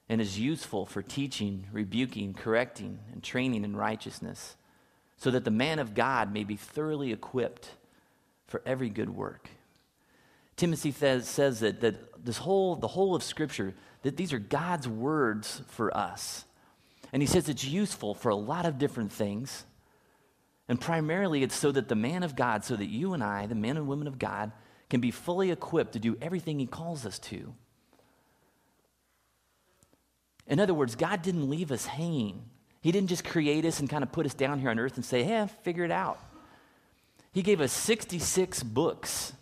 and 0.07 0.21
is 0.21 0.37
useful 0.37 0.85
for 0.85 1.01
teaching, 1.01 1.65
rebuking, 1.71 2.35
correcting, 2.35 2.99
and 3.11 3.23
training 3.23 3.63
in 3.63 3.75
righteousness, 3.75 4.55
so 5.17 5.31
that 5.31 5.45
the 5.45 5.49
man 5.49 5.79
of 5.79 5.95
God 5.95 6.31
may 6.31 6.43
be 6.43 6.55
thoroughly 6.55 7.11
equipped 7.11 7.71
for 8.45 8.61
every 8.67 8.91
good 8.91 9.09
work. 9.09 9.49
Timothy 10.57 10.91
says, 10.91 11.27
says 11.27 11.61
that, 11.61 11.81
that 11.81 12.23
this 12.23 12.37
whole, 12.37 12.75
the 12.75 12.89
whole 12.89 13.15
of 13.15 13.23
Scripture, 13.23 13.73
that 14.03 14.15
these 14.15 14.31
are 14.31 14.37
God's 14.37 14.87
words 14.87 15.63
for 15.69 15.97
us. 15.97 16.45
And 17.11 17.23
he 17.23 17.27
says 17.27 17.49
it's 17.49 17.65
useful 17.65 18.13
for 18.13 18.29
a 18.29 18.35
lot 18.35 18.67
of 18.67 18.77
different 18.77 19.11
things. 19.11 19.65
And 20.67 20.79
primarily, 20.79 21.43
it's 21.43 21.55
so 21.55 21.71
that 21.71 21.89
the 21.89 21.95
man 21.95 22.23
of 22.23 22.35
God, 22.35 22.63
so 22.63 22.75
that 22.75 22.85
you 22.85 23.13
and 23.13 23.23
I, 23.23 23.45
the 23.45 23.55
men 23.55 23.77
and 23.77 23.87
women 23.87 24.07
of 24.07 24.19
God, 24.19 24.51
can 24.89 25.01
be 25.01 25.11
fully 25.11 25.51
equipped 25.51 25.93
to 25.93 25.99
do 25.99 26.17
everything 26.21 26.59
he 26.59 26.67
calls 26.67 27.05
us 27.05 27.19
to. 27.19 27.53
In 30.47 30.59
other 30.59 30.73
words, 30.73 30.95
God 30.95 31.21
didn't 31.21 31.49
leave 31.49 31.71
us 31.71 31.85
hanging. 31.85 32.43
He 32.81 32.91
didn't 32.91 33.09
just 33.09 33.23
create 33.23 33.65
us 33.65 33.79
and 33.79 33.89
kind 33.89 34.03
of 34.03 34.11
put 34.11 34.25
us 34.25 34.33
down 34.33 34.59
here 34.59 34.69
on 34.69 34.79
earth 34.79 34.95
and 34.95 35.05
say, 35.05 35.23
hey, 35.23 35.47
figure 35.63 35.85
it 35.85 35.91
out. 35.91 36.19
He 37.31 37.41
gave 37.41 37.61
us 37.61 37.71
66 37.71 38.63
books 38.63 39.33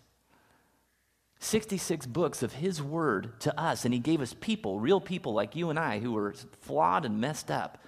66 1.40 2.06
books 2.06 2.44
of 2.44 2.54
His 2.54 2.82
Word 2.82 3.40
to 3.42 3.60
us, 3.60 3.86
and 3.86 3.94
He 3.94 4.00
gave 4.00 4.22
us 4.22 4.36
people, 4.40 4.80
real 4.80 5.00
people 5.00 5.34
like 5.34 5.56
you 5.56 5.70
and 5.70 5.80
I, 5.80 6.00
who 6.00 6.12
were 6.12 6.34
flawed 6.62 7.06
and 7.06 7.22
messed 7.22 7.50
up. 7.50 7.84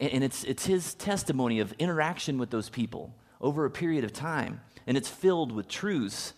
And 0.00 0.24
it's, 0.24 0.44
it's 0.44 0.66
His 0.66 0.94
testimony 0.94 1.60
of 1.60 1.72
interaction 1.74 2.38
with 2.38 2.50
those 2.50 2.68
people 2.68 3.14
over 3.40 3.64
a 3.64 3.70
period 3.70 4.04
of 4.04 4.12
time, 4.12 4.60
and 4.86 4.96
it's 4.96 5.08
filled 5.08 5.52
with 5.52 5.68
truths 5.68 6.32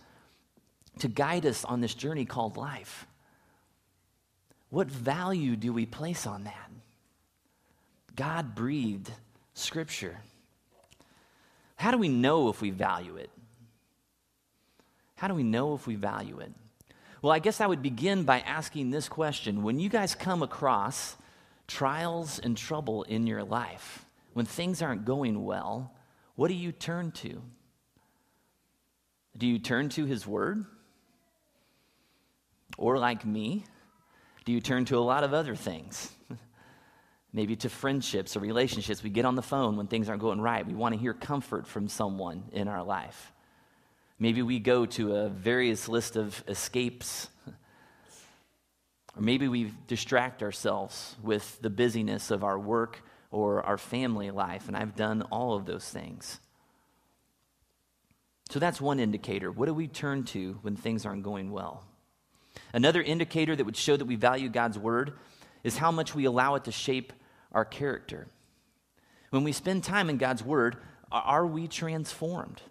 to 0.98 1.08
guide 1.08 1.46
us 1.46 1.64
on 1.64 1.80
this 1.80 1.94
journey 1.94 2.24
called 2.24 2.56
life. 2.56 3.06
What 4.70 4.88
value 4.88 5.56
do 5.56 5.72
we 5.72 5.86
place 5.86 6.26
on 6.26 6.44
that? 6.44 6.70
God 8.16 8.54
breathed 8.54 9.10
Scripture. 9.54 10.18
How 11.76 11.90
do 11.90 11.98
we 11.98 12.08
know 12.08 12.48
if 12.48 12.60
we 12.60 12.70
value 12.70 13.16
it? 13.16 13.30
How 15.16 15.28
do 15.28 15.34
we 15.34 15.42
know 15.42 15.74
if 15.74 15.86
we 15.86 15.94
value 15.94 16.38
it? 16.40 16.52
Well, 17.22 17.32
I 17.32 17.38
guess 17.38 17.60
I 17.60 17.66
would 17.66 17.82
begin 17.82 18.24
by 18.24 18.40
asking 18.40 18.90
this 18.90 19.08
question. 19.08 19.62
When 19.62 19.78
you 19.78 19.88
guys 19.88 20.14
come 20.14 20.42
across 20.42 21.16
trials 21.66 22.38
and 22.38 22.56
trouble 22.56 23.02
in 23.04 23.26
your 23.26 23.44
life, 23.44 24.04
when 24.32 24.46
things 24.46 24.82
aren't 24.82 25.04
going 25.04 25.44
well, 25.44 25.94
what 26.34 26.48
do 26.48 26.54
you 26.54 26.72
turn 26.72 27.10
to? 27.12 27.42
Do 29.36 29.46
you 29.46 29.58
turn 29.58 29.88
to 29.90 30.04
His 30.04 30.26
Word? 30.26 30.64
Or, 32.78 32.98
like 32.98 33.24
me, 33.24 33.64
do 34.44 34.52
you 34.52 34.60
turn 34.60 34.84
to 34.86 34.98
a 34.98 35.00
lot 35.00 35.24
of 35.24 35.32
other 35.32 35.56
things? 35.56 36.10
Maybe 37.32 37.56
to 37.56 37.68
friendships 37.68 38.36
or 38.36 38.40
relationships. 38.40 39.02
We 39.02 39.10
get 39.10 39.24
on 39.24 39.34
the 39.34 39.42
phone 39.42 39.76
when 39.76 39.86
things 39.86 40.08
aren't 40.08 40.20
going 40.22 40.40
right. 40.40 40.66
We 40.66 40.74
want 40.74 40.94
to 40.94 41.00
hear 41.00 41.14
comfort 41.14 41.66
from 41.66 41.88
someone 41.88 42.44
in 42.52 42.68
our 42.68 42.82
life. 42.82 43.32
Maybe 44.18 44.40
we 44.42 44.58
go 44.58 44.86
to 44.86 45.16
a 45.16 45.28
various 45.28 45.88
list 45.88 46.16
of 46.16 46.42
escapes. 46.48 47.28
Or 49.16 49.22
maybe 49.22 49.48
we 49.48 49.72
distract 49.86 50.42
ourselves 50.42 51.16
with 51.22 51.60
the 51.62 51.70
busyness 51.70 52.30
of 52.30 52.44
our 52.44 52.58
work 52.58 53.02
or 53.30 53.62
our 53.62 53.78
family 53.78 54.30
life, 54.30 54.68
and 54.68 54.76
I've 54.76 54.94
done 54.94 55.22
all 55.22 55.56
of 55.56 55.66
those 55.66 55.88
things. 55.88 56.38
So 58.50 58.58
that's 58.60 58.80
one 58.80 59.00
indicator. 59.00 59.50
What 59.50 59.66
do 59.66 59.74
we 59.74 59.88
turn 59.88 60.24
to 60.24 60.58
when 60.62 60.76
things 60.76 61.04
aren't 61.04 61.24
going 61.24 61.50
well? 61.50 61.84
Another 62.72 63.02
indicator 63.02 63.56
that 63.56 63.64
would 63.64 63.76
show 63.76 63.96
that 63.96 64.04
we 64.04 64.16
value 64.16 64.48
God's 64.48 64.78
word 64.78 65.14
is 65.64 65.78
how 65.78 65.90
much 65.90 66.14
we 66.14 66.26
allow 66.26 66.54
it 66.54 66.64
to 66.64 66.72
shape 66.72 67.12
our 67.52 67.64
character. 67.64 68.28
When 69.30 69.44
we 69.44 69.52
spend 69.52 69.82
time 69.82 70.08
in 70.08 70.18
God's 70.18 70.44
word, 70.44 70.76
are 71.10 71.46
we 71.46 71.66
transformed? 71.66 72.62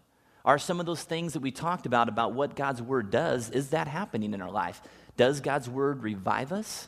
Are 0.45 0.59
some 0.59 0.79
of 0.79 0.85
those 0.85 1.03
things 1.03 1.33
that 1.33 1.41
we 1.41 1.51
talked 1.51 1.85
about, 1.85 2.07
about 2.07 2.33
what 2.33 2.55
God's 2.55 2.81
word 2.81 3.09
does, 3.09 3.49
is 3.49 3.71
that 3.71 3.87
happening 3.87 4.33
in 4.33 4.41
our 4.41 4.51
life? 4.51 4.81
Does 5.17 5.39
God's 5.39 5.69
word 5.69 6.03
revive 6.03 6.51
us? 6.51 6.87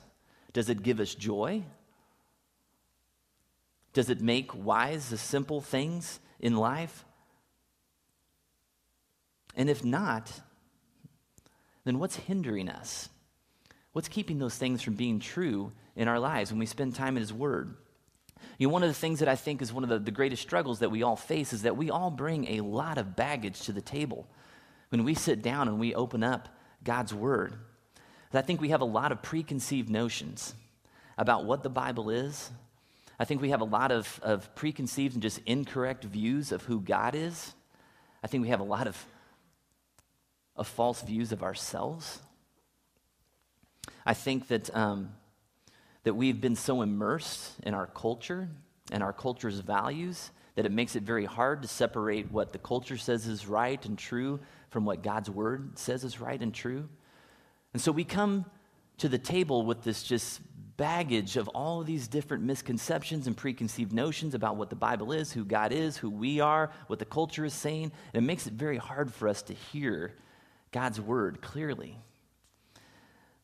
Does 0.53 0.69
it 0.69 0.83
give 0.83 0.99
us 0.99 1.13
joy? 1.13 1.63
Does 3.93 4.09
it 4.09 4.21
make 4.21 4.53
wise 4.53 5.09
the 5.09 5.17
simple 5.17 5.61
things 5.61 6.19
in 6.39 6.55
life? 6.55 7.05
And 9.55 9.69
if 9.69 9.83
not, 9.83 10.31
then 11.83 11.99
what's 11.99 12.15
hindering 12.15 12.69
us? 12.69 13.09
What's 13.93 14.07
keeping 14.07 14.37
those 14.37 14.55
things 14.55 14.83
from 14.83 14.93
being 14.93 15.19
true 15.19 15.71
in 15.95 16.07
our 16.07 16.19
lives 16.19 16.51
when 16.51 16.59
we 16.59 16.67
spend 16.67 16.93
time 16.93 17.17
in 17.17 17.21
His 17.21 17.33
Word? 17.33 17.75
You 18.59 18.67
know, 18.67 18.73
one 18.73 18.83
of 18.83 18.89
the 18.89 18.93
things 18.93 19.19
that 19.19 19.27
I 19.27 19.35
think 19.35 19.61
is 19.61 19.73
one 19.73 19.83
of 19.83 19.89
the, 19.89 19.97
the 19.97 20.11
greatest 20.11 20.43
struggles 20.43 20.79
that 20.79 20.91
we 20.91 21.01
all 21.01 21.15
face 21.15 21.53
is 21.53 21.63
that 21.63 21.77
we 21.77 21.89
all 21.89 22.11
bring 22.11 22.47
a 22.47 22.61
lot 22.61 22.99
of 22.99 23.15
baggage 23.15 23.61
to 23.61 23.71
the 23.71 23.81
table 23.81 24.27
when 24.89 25.03
we 25.03 25.15
sit 25.15 25.41
down 25.41 25.67
and 25.67 25.79
we 25.79 25.95
open 25.95 26.23
up 26.23 26.49
God's 26.83 27.13
Word. 27.13 27.55
I 28.33 28.41
think 28.41 28.61
we 28.61 28.69
have 28.69 28.81
a 28.81 28.85
lot 28.85 29.11
of 29.11 29.21
preconceived 29.21 29.89
notions 29.89 30.53
about 31.17 31.45
what 31.45 31.63
the 31.63 31.69
Bible 31.69 32.09
is. 32.09 32.51
I 33.19 33.25
think 33.25 33.41
we 33.41 33.49
have 33.49 33.61
a 33.61 33.65
lot 33.65 33.91
of, 33.91 34.19
of 34.21 34.53
preconceived 34.53 35.15
and 35.15 35.21
just 35.21 35.39
incorrect 35.45 36.03
views 36.03 36.51
of 36.51 36.63
who 36.63 36.79
God 36.81 37.15
is. 37.15 37.53
I 38.23 38.27
think 38.27 38.43
we 38.43 38.49
have 38.49 38.59
a 38.59 38.65
lot 38.65 38.87
of, 38.87 39.05
of 40.55 40.67
false 40.67 41.01
views 41.01 41.31
of 41.31 41.41
ourselves. 41.41 42.19
I 44.05 44.13
think 44.13 44.47
that, 44.49 44.75
um, 44.75 45.13
that 46.03 46.13
we've 46.13 46.39
been 46.39 46.55
so 46.55 46.81
immersed 46.81 47.53
in 47.63 47.73
our 47.73 47.87
culture 47.87 48.49
and 48.91 49.01
our 49.01 49.13
culture's 49.13 49.59
values 49.59 50.31
that 50.55 50.65
it 50.65 50.71
makes 50.71 50.95
it 50.95 51.03
very 51.03 51.25
hard 51.25 51.61
to 51.61 51.67
separate 51.67 52.31
what 52.31 52.51
the 52.51 52.57
culture 52.59 52.97
says 52.97 53.27
is 53.27 53.47
right 53.47 53.83
and 53.85 53.97
true 53.97 54.39
from 54.69 54.85
what 54.85 55.03
God's 55.03 55.29
word 55.29 55.77
says 55.77 56.03
is 56.03 56.19
right 56.19 56.41
and 56.41 56.53
true. 56.53 56.87
And 57.77 57.81
so 57.83 57.91
we 57.91 58.05
come 58.05 58.43
to 58.97 59.07
the 59.07 59.19
table 59.19 59.63
with 59.63 59.83
this 59.83 60.01
just 60.01 60.41
baggage 60.77 61.37
of 61.37 61.47
all 61.49 61.81
of 61.81 61.85
these 61.85 62.07
different 62.07 62.43
misconceptions 62.43 63.27
and 63.27 63.37
preconceived 63.37 63.93
notions 63.93 64.33
about 64.33 64.55
what 64.55 64.71
the 64.71 64.75
Bible 64.75 65.11
is, 65.11 65.31
who 65.31 65.45
God 65.45 65.71
is, 65.71 65.95
who 65.95 66.09
we 66.09 66.39
are, 66.39 66.71
what 66.87 66.97
the 66.97 67.05
culture 67.05 67.45
is 67.45 67.53
saying. 67.53 67.91
And 68.15 68.23
it 68.23 68.25
makes 68.25 68.47
it 68.47 68.53
very 68.53 68.77
hard 68.77 69.13
for 69.13 69.27
us 69.27 69.43
to 69.43 69.53
hear 69.53 70.15
God's 70.71 70.99
word 70.99 71.39
clearly. 71.43 71.99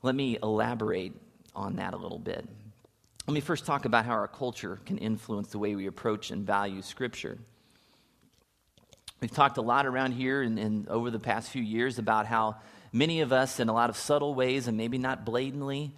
Let 0.02 0.16
me 0.16 0.40
elaborate 0.42 1.14
on 1.56 1.76
that 1.76 1.94
a 1.94 1.98
little 1.98 2.18
bit. 2.18 2.50
Let 3.28 3.36
me 3.36 3.40
first 3.40 3.68
talk 3.68 3.86
about 3.86 4.04
how 4.04 4.14
our 4.14 4.28
culture 4.28 4.80
can 4.84 4.98
influence 4.98 5.50
the 5.50 5.60
way 5.60 5.76
we 5.76 5.86
approach 5.86 6.32
and 6.32 6.44
value 6.44 6.82
Scripture. 6.82 7.38
We've 9.22 9.30
talked 9.30 9.60
a 9.60 9.62
lot 9.62 9.86
around 9.86 10.14
here 10.14 10.42
and, 10.42 10.58
and, 10.58 10.90
over 10.90 11.12
the 11.12 11.20
past 11.20 11.52
few 11.52 11.62
years 11.62 12.00
about 12.00 12.26
how 12.26 12.56
many 12.94 13.20
of 13.22 13.34
us, 13.34 13.60
in 13.60 13.68
a 13.68 13.74
lot 13.74 13.90
of 13.90 13.98
subtle 13.98 14.34
ways 14.34 14.68
and 14.68 14.78
maybe 14.78 14.98
not 14.98 15.26
blatantly, 15.26 15.92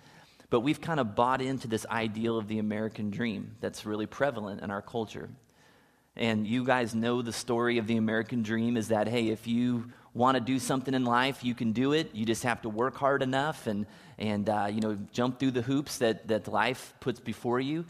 but 0.50 0.62
we've 0.62 0.82
kind 0.82 1.00
of 1.00 1.16
bought 1.16 1.42
into 1.42 1.68
this 1.68 1.86
ideal 1.88 2.38
of 2.38 2.48
the 2.48 2.60
American 2.60 3.12
dream 3.12 3.56
that's 3.60 3.86
really 3.86 4.06
prevalent 4.06 4.62
in 4.62 4.72
our 4.72 4.82
culture. 4.82 5.30
And 6.16 6.48
you 6.48 6.64
guys 6.64 6.96
know 6.96 7.22
the 7.22 7.34
story 7.34 7.78
of 7.78 7.88
the 7.88 7.98
American 7.98 8.42
dream 8.42 8.78
is 8.78 8.88
that, 8.88 9.08
hey, 9.08 9.28
if 9.28 9.48
you 9.48 9.92
want 10.14 10.36
to 10.36 10.42
do 10.42 10.60
something 10.60 10.94
in 10.94 11.04
life, 11.04 11.44
you 11.44 11.54
can 11.54 11.74
do 11.74 11.92
it. 11.92 12.16
You 12.16 12.26
just 12.26 12.44
have 12.44 12.62
to 12.62 12.70
work 12.70 12.96
hard 12.96 13.22
enough 13.22 13.68
and, 13.68 13.86
and 14.18 14.50
uh, 14.50 14.70
you 14.72 14.80
know, 14.80 14.98
jump 15.12 15.40
through 15.40 15.52
the 15.52 15.62
hoops 15.62 15.98
that, 15.98 16.30
that 16.30 16.48
life 16.48 16.94
puts 17.02 17.20
before 17.20 17.60
you. 17.60 17.84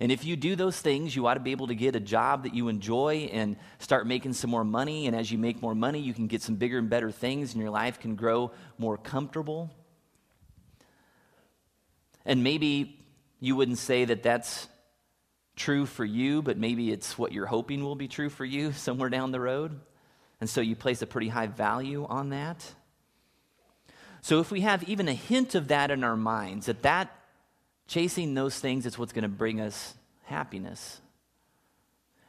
And 0.00 0.12
if 0.12 0.24
you 0.24 0.36
do 0.36 0.54
those 0.54 0.80
things, 0.80 1.16
you 1.16 1.26
ought 1.26 1.34
to 1.34 1.40
be 1.40 1.50
able 1.50 1.66
to 1.68 1.74
get 1.74 1.96
a 1.96 2.00
job 2.00 2.44
that 2.44 2.54
you 2.54 2.68
enjoy 2.68 3.28
and 3.32 3.56
start 3.80 4.06
making 4.06 4.34
some 4.34 4.50
more 4.50 4.64
money. 4.64 5.06
And 5.06 5.16
as 5.16 5.32
you 5.32 5.38
make 5.38 5.60
more 5.60 5.74
money, 5.74 5.98
you 5.98 6.14
can 6.14 6.28
get 6.28 6.40
some 6.40 6.54
bigger 6.54 6.78
and 6.78 6.88
better 6.88 7.10
things, 7.10 7.52
and 7.52 7.60
your 7.60 7.70
life 7.70 7.98
can 7.98 8.14
grow 8.14 8.52
more 8.78 8.96
comfortable. 8.96 9.70
And 12.24 12.44
maybe 12.44 13.04
you 13.40 13.56
wouldn't 13.56 13.78
say 13.78 14.04
that 14.04 14.22
that's 14.22 14.68
true 15.56 15.84
for 15.84 16.04
you, 16.04 16.42
but 16.42 16.56
maybe 16.56 16.92
it's 16.92 17.18
what 17.18 17.32
you're 17.32 17.46
hoping 17.46 17.82
will 17.82 17.96
be 17.96 18.08
true 18.08 18.30
for 18.30 18.44
you 18.44 18.72
somewhere 18.74 19.08
down 19.08 19.32
the 19.32 19.40
road. 19.40 19.80
And 20.40 20.48
so 20.48 20.60
you 20.60 20.76
place 20.76 21.02
a 21.02 21.06
pretty 21.06 21.28
high 21.28 21.48
value 21.48 22.06
on 22.08 22.28
that. 22.28 22.64
So 24.20 24.40
if 24.40 24.50
we 24.52 24.60
have 24.60 24.84
even 24.84 25.08
a 25.08 25.14
hint 25.14 25.56
of 25.56 25.68
that 25.68 25.90
in 25.90 26.04
our 26.04 26.16
minds, 26.16 26.66
that 26.66 26.82
that 26.82 27.10
chasing 27.88 28.34
those 28.34 28.58
things 28.58 28.86
is 28.86 28.98
what's 28.98 29.12
going 29.12 29.22
to 29.22 29.28
bring 29.28 29.60
us 29.60 29.94
happiness, 30.24 31.00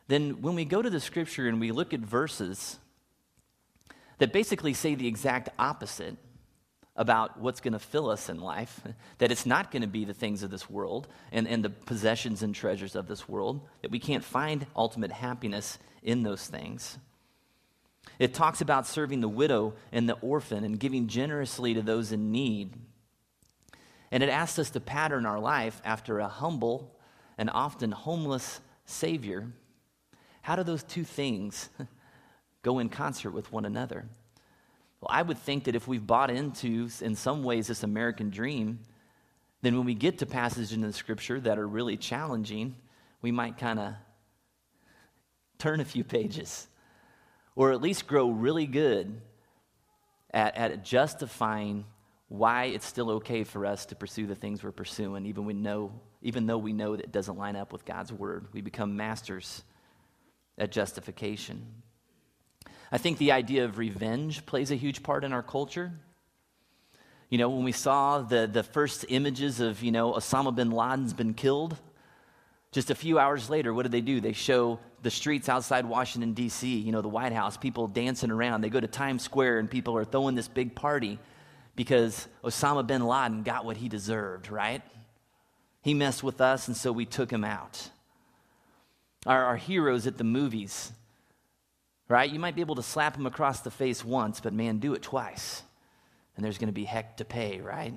then 0.08 0.42
when 0.42 0.56
we 0.56 0.66
go 0.66 0.82
to 0.82 0.90
the 0.90 1.00
scripture 1.00 1.48
and 1.48 1.60
we 1.60 1.72
look 1.72 1.94
at 1.94 2.00
verses 2.00 2.80
that 4.18 4.34
basically 4.34 4.74
say 4.74 4.96
the 4.96 5.08
exact 5.08 5.50
opposite 5.60 6.18
about 6.96 7.40
what's 7.40 7.62
going 7.62 7.74
to 7.74 7.80
fill 7.80 8.10
us 8.10 8.28
in 8.28 8.42
life, 8.42 8.82
that 9.20 9.32
it's 9.32 9.46
not 9.46 9.72
going 9.72 9.82
to 9.82 9.88
be 9.88 10.06
the 10.06 10.14
things 10.14 10.42
of 10.42 10.50
this 10.50 10.70
world 10.70 11.08
and, 11.32 11.48
and 11.48 11.64
the 11.64 11.70
possessions 11.70 12.42
and 12.42 12.56
treasures 12.56 12.96
of 12.96 13.08
this 13.08 13.30
world, 13.30 13.62
that 13.82 13.92
we 13.92 14.00
can't 14.00 14.24
find 14.24 14.66
ultimate 14.76 15.12
happiness 15.12 15.78
in 16.02 16.24
those 16.24 16.46
things. 16.46 16.98
It 18.18 18.34
talks 18.34 18.62
about 18.62 18.88
serving 18.88 19.22
the 19.22 19.30
widow 19.30 19.76
and 19.92 20.10
the 20.10 20.16
orphan 20.16 20.64
and 20.64 20.80
giving 20.80 21.08
generously 21.08 21.74
to 21.74 21.82
those 21.82 22.12
in 22.12 22.32
need. 22.32 22.74
And 24.12 24.24
it 24.24 24.30
asks 24.30 24.60
us 24.60 24.70
to 24.72 24.80
pattern 24.80 25.26
our 25.26 25.40
life 25.40 25.82
after 25.86 26.20
a 26.20 26.28
humble 26.28 26.96
and 27.38 27.50
often 27.50 27.92
homeless 27.92 28.60
Savior. 28.86 29.48
How 30.42 30.56
do 30.56 30.64
those 30.64 30.84
two 30.84 31.04
things 31.04 31.70
go 32.64 32.80
in 32.80 32.90
concert 32.90 33.32
with 33.32 33.52
one 33.52 33.66
another? 33.66 34.06
Well, 35.02 35.10
I 35.12 35.22
would 35.22 35.38
think 35.38 35.66
that 35.66 35.76
if 35.76 35.88
we've 35.88 36.06
bought 36.06 36.32
into, 36.32 36.90
in 37.02 37.16
some 37.16 37.44
ways, 37.44 37.68
this 37.68 37.84
American 37.84 38.30
dream, 38.30 38.80
then 39.62 39.78
when 39.78 39.86
we 39.86 39.94
get 39.94 40.18
to 40.20 40.26
passages 40.26 40.74
in 40.74 40.82
the 40.82 40.92
scripture 40.92 41.40
that 41.42 41.58
are 41.58 41.68
really 41.68 41.98
challenging, 41.98 42.76
we 43.22 43.32
might 43.32 43.58
kind 43.58 43.80
of 43.80 43.94
turn 45.58 45.80
a 45.80 45.86
few 45.86 46.04
pages 46.04 46.68
or 47.56 47.72
at 47.74 47.82
least 47.82 48.08
grow 48.08 48.30
really 48.30 48.66
good 48.66 49.22
at, 50.32 50.56
at 50.56 50.84
justifying 50.86 51.86
why 52.30 52.66
it's 52.66 52.86
still 52.86 53.10
okay 53.10 53.44
for 53.44 53.66
us 53.66 53.88
to 53.88 53.96
pursue 53.96 54.28
the 54.28 54.36
things 54.36 54.64
we're 54.64 54.72
pursuing, 54.72 55.26
even, 55.26 55.46
we 55.46 55.54
know, 55.54 55.92
even 56.22 56.46
though 56.46 56.60
we 56.60 56.74
know 56.74 56.96
that 56.96 57.04
it 57.04 57.12
doesn't 57.12 57.38
line 57.38 57.56
up 57.56 57.74
with 57.74 57.86
God's 57.86 58.14
word. 58.14 58.48
We 58.54 58.62
become 58.62 58.96
masters 58.96 59.64
at 60.58 60.72
justification. 60.72 61.66
I 62.92 63.00
think 63.00 63.18
the 63.18 63.32
idea 63.32 63.66
of 63.66 63.80
revenge 63.80 64.46
plays 64.46 64.70
a 64.70 64.76
huge 64.76 65.02
part 65.02 65.24
in 65.24 65.34
our 65.34 65.42
culture. 65.42 65.92
You 67.30 67.40
know, 67.40 67.50
when 67.50 67.64
we 67.64 67.72
saw 67.72 68.22
the, 68.22 68.48
the 68.52 68.64
first 68.64 69.06
images 69.10 69.60
of, 69.60 69.82
you 69.82 69.92
know, 69.92 70.14
Osama 70.14 70.56
bin 70.56 70.70
Laden's 70.70 71.14
been 71.14 71.34
killed, 71.34 71.78
just 72.72 72.92
a 72.92 72.96
few 72.96 73.18
hours 73.18 73.50
later, 73.50 73.74
what 73.74 73.84
did 73.84 73.92
they 73.92 74.02
do? 74.02 74.22
They 74.22 74.34
show 74.34 74.80
the 75.02 75.10
streets 75.10 75.50
outside 75.50 75.86
Washington, 75.86 76.34
D.C., 76.34 76.68
you 76.68 76.92
know, 76.92 77.02
the 77.02 77.10
White 77.10 77.34
House, 77.34 77.58
people 77.58 77.88
dancing 77.88 78.30
around. 78.30 78.62
They 78.62 78.70
go 78.70 78.80
to 78.80 78.88
Times 78.88 79.24
Square 79.24 79.58
and 79.58 79.70
people 79.70 79.98
are 79.98 80.06
throwing 80.06 80.36
this 80.36 80.48
big 80.48 80.76
party 80.76 81.18
because 81.76 82.28
Osama 82.44 82.86
bin 82.86 83.06
Laden 83.06 83.44
got 83.44 83.66
what 83.66 83.78
he 83.78 83.90
deserved, 83.90 84.50
right? 84.52 84.82
He 85.82 85.94
messed 85.94 86.24
with 86.24 86.42
us, 86.42 86.68
and 86.68 86.76
so 86.76 86.92
we 86.92 87.06
took 87.06 87.32
him 87.32 87.44
out. 87.44 87.90
Our, 89.26 89.44
our 89.46 89.58
heroes 89.58 90.08
at 90.08 90.18
the 90.18 90.24
movies, 90.24 90.92
right? 92.08 92.30
You 92.30 92.40
might 92.40 92.56
be 92.56 92.62
able 92.62 92.76
to 92.76 92.84
slap 92.84 93.16
him 93.16 93.26
across 93.26 93.62
the 93.62 93.72
face 93.72 94.04
once, 94.04 94.40
but 94.40 94.54
man, 94.54 94.80
do 94.80 94.94
it 94.94 95.02
twice. 95.02 95.64
And 96.36 96.44
there's 96.44 96.58
going 96.58 96.70
to 96.70 96.74
be 96.74 96.86
heck 96.86 97.18
to 97.18 97.26
pay, 97.26 97.60
right? 97.60 97.94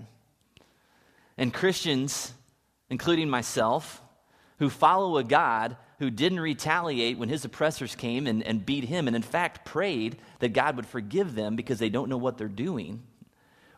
And 1.39 1.53
Christians, 1.53 2.33
including 2.91 3.29
myself, 3.29 4.03
who 4.59 4.69
follow 4.69 5.17
a 5.17 5.25
God 5.25 5.77
who 5.99 6.11
didn't 6.11 6.41
retaliate 6.41 7.19
when 7.19 7.29
his 7.29 7.45
oppressors 7.45 7.95
came 7.95 8.27
and, 8.27 8.43
and 8.43 8.67
beat 8.67 8.85
him, 8.85 9.07
and 9.07 9.15
in 9.15 9.23
fact 9.23 9.65
prayed 9.65 10.19
that 10.41 10.53
God 10.53 10.77
would 10.77 10.87
forgive 10.87 11.35
them 11.35 11.55
because 11.55 11.79
they 11.79 11.89
don't 11.89 12.09
know 12.09 12.17
what 12.17 12.39
they're 12.39 12.49
doing. 12.49 13.03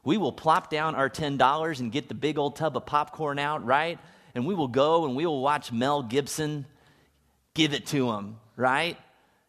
We 0.05 0.19
will 0.19 0.33
plop 0.33 0.71
down 0.71 0.95
our 0.95 1.09
$10 1.09 1.81
and 1.81 1.91
get 1.91 2.09
the 2.09 2.15
big 2.15 2.39
old 2.39 2.57
tub 2.57 2.77
of 2.77 2.85
popcorn 2.85 3.39
out, 3.39 3.65
right? 3.65 3.99
And 4.35 4.47
we 4.47 4.55
will 4.55 4.69
go 4.69 5.07
and 5.07 5.17
we 5.17 5.25
will 5.25 5.41
watch 5.41 5.73
Mel 5.73 6.03
Gibson 6.03 6.67
give 7.55 7.73
it 7.73 7.87
to 7.87 8.13
him, 8.13 8.37
right? 8.57 8.99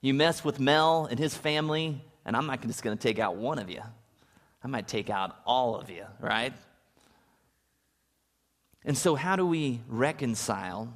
You 0.02 0.14
mess 0.14 0.44
with 0.44 0.60
Mel 0.60 1.08
and 1.10 1.20
his 1.20 1.36
family, 1.36 2.02
and 2.26 2.38
I'm 2.38 2.46
not 2.48 2.62
just 2.62 2.84
going 2.84 2.98
to 2.98 3.02
take 3.02 3.20
out 3.20 3.36
one 3.36 3.60
of 3.60 3.70
you. 3.70 3.82
I 4.64 4.68
might 4.68 4.88
take 4.88 5.10
out 5.10 5.36
all 5.46 5.76
of 5.76 5.90
you, 5.90 6.06
right? 6.20 6.54
And 8.86 8.98
so, 8.98 9.16
how 9.16 9.36
do 9.36 9.46
we 9.46 9.82
reconcile 9.88 10.94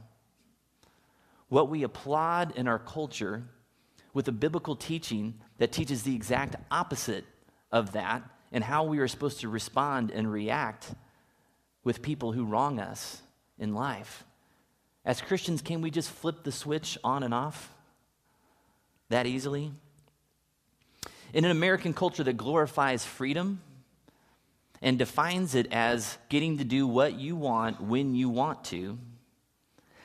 what 1.49 1.69
we 1.69 1.83
applaud 1.83 2.55
in 2.55 2.67
our 2.67 2.79
culture 2.79 3.43
with 4.13 4.27
a 4.27 4.31
biblical 4.31 4.75
teaching 4.75 5.39
that 5.57 5.71
teaches 5.71 6.03
the 6.03 6.15
exact 6.15 6.55
opposite 6.71 7.25
of 7.71 7.93
that 7.93 8.23
and 8.51 8.63
how 8.63 8.83
we 8.83 8.99
are 8.99 9.07
supposed 9.07 9.41
to 9.41 9.49
respond 9.49 10.11
and 10.11 10.31
react 10.31 10.93
with 11.83 12.01
people 12.01 12.31
who 12.31 12.45
wrong 12.45 12.79
us 12.79 13.21
in 13.57 13.73
life. 13.73 14.23
As 15.05 15.21
Christians, 15.21 15.61
can 15.61 15.81
we 15.81 15.91
just 15.91 16.09
flip 16.09 16.43
the 16.43 16.51
switch 16.51 16.97
on 17.03 17.23
and 17.23 17.33
off 17.33 17.73
that 19.09 19.25
easily? 19.25 19.71
In 21.33 21.45
an 21.45 21.51
American 21.51 21.93
culture 21.93 22.23
that 22.23 22.37
glorifies 22.37 23.05
freedom 23.05 23.61
and 24.81 24.97
defines 24.97 25.55
it 25.55 25.71
as 25.71 26.17
getting 26.29 26.57
to 26.57 26.63
do 26.63 26.87
what 26.87 27.13
you 27.13 27.35
want 27.35 27.81
when 27.81 28.15
you 28.15 28.29
want 28.29 28.63
to, 28.65 28.97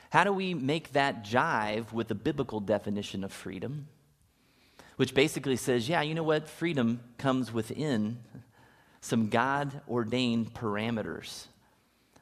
how 0.09 0.23
do 0.23 0.31
we 0.31 0.53
make 0.53 0.93
that 0.93 1.25
jive 1.25 1.91
with 1.91 2.07
the 2.07 2.15
biblical 2.15 2.59
definition 2.59 3.23
of 3.23 3.33
freedom? 3.33 3.87
Which 4.97 5.13
basically 5.13 5.57
says, 5.57 5.89
yeah, 5.89 6.01
you 6.01 6.15
know 6.15 6.23
what? 6.23 6.47
Freedom 6.47 7.01
comes 7.17 7.51
within 7.51 8.19
some 9.01 9.29
God 9.29 9.81
ordained 9.89 10.53
parameters 10.53 11.47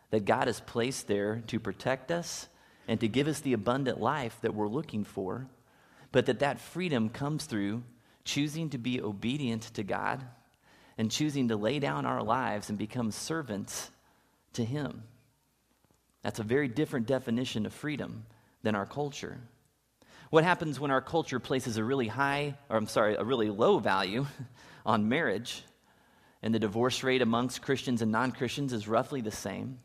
that 0.10 0.26
God 0.26 0.48
has 0.48 0.60
placed 0.60 1.08
there 1.08 1.42
to 1.48 1.60
protect 1.60 2.12
us 2.12 2.48
and 2.88 3.00
to 3.00 3.08
give 3.08 3.28
us 3.28 3.40
the 3.40 3.54
abundant 3.54 4.00
life 4.00 4.38
that 4.42 4.54
we're 4.54 4.68
looking 4.68 5.04
for, 5.04 5.48
but 6.12 6.26
that 6.26 6.40
that 6.40 6.60
freedom 6.60 7.10
comes 7.10 7.46
through 7.46 7.84
choosing 8.24 8.70
to 8.70 8.78
be 8.78 9.02
obedient 9.02 9.64
to 9.74 9.84
God 9.84 10.24
and 10.98 11.10
choosing 11.10 11.48
to 11.48 11.56
lay 11.56 11.80
down 11.80 12.06
our 12.06 12.22
lives 12.22 12.70
and 12.70 12.78
become 12.78 13.12
servants 13.12 13.90
to 14.54 14.64
Him. 14.64 15.04
That's 16.22 16.40
a 16.40 16.44
very 16.44 16.68
different 16.68 17.08
definition 17.08 17.66
of 17.66 17.74
freedom 17.74 18.26
than 18.62 18.76
our 18.76 18.86
culture. 18.86 19.40
What 20.34 20.44
happens 20.44 20.80
when 20.80 20.90
our 20.90 21.00
culture 21.00 21.40
places 21.40 21.78
a 21.78 21.84
really 21.84 22.08
high, 22.08 22.56
or 22.68 22.76
I'm 22.76 22.88
sorry, 22.88 23.14
a 23.14 23.24
really 23.24 23.52
low 23.52 23.78
value 23.78 24.26
on 24.84 25.08
marriage, 25.08 25.64
and 26.42 26.56
the 26.56 26.58
divorce 26.58 27.04
rate 27.04 27.22
amongst 27.22 27.62
Christians 27.62 28.02
and 28.02 28.12
non 28.12 28.32
Christians 28.32 28.74
is 28.74 28.88
roughly 28.88 29.22
the 29.22 29.30
same? 29.30 29.78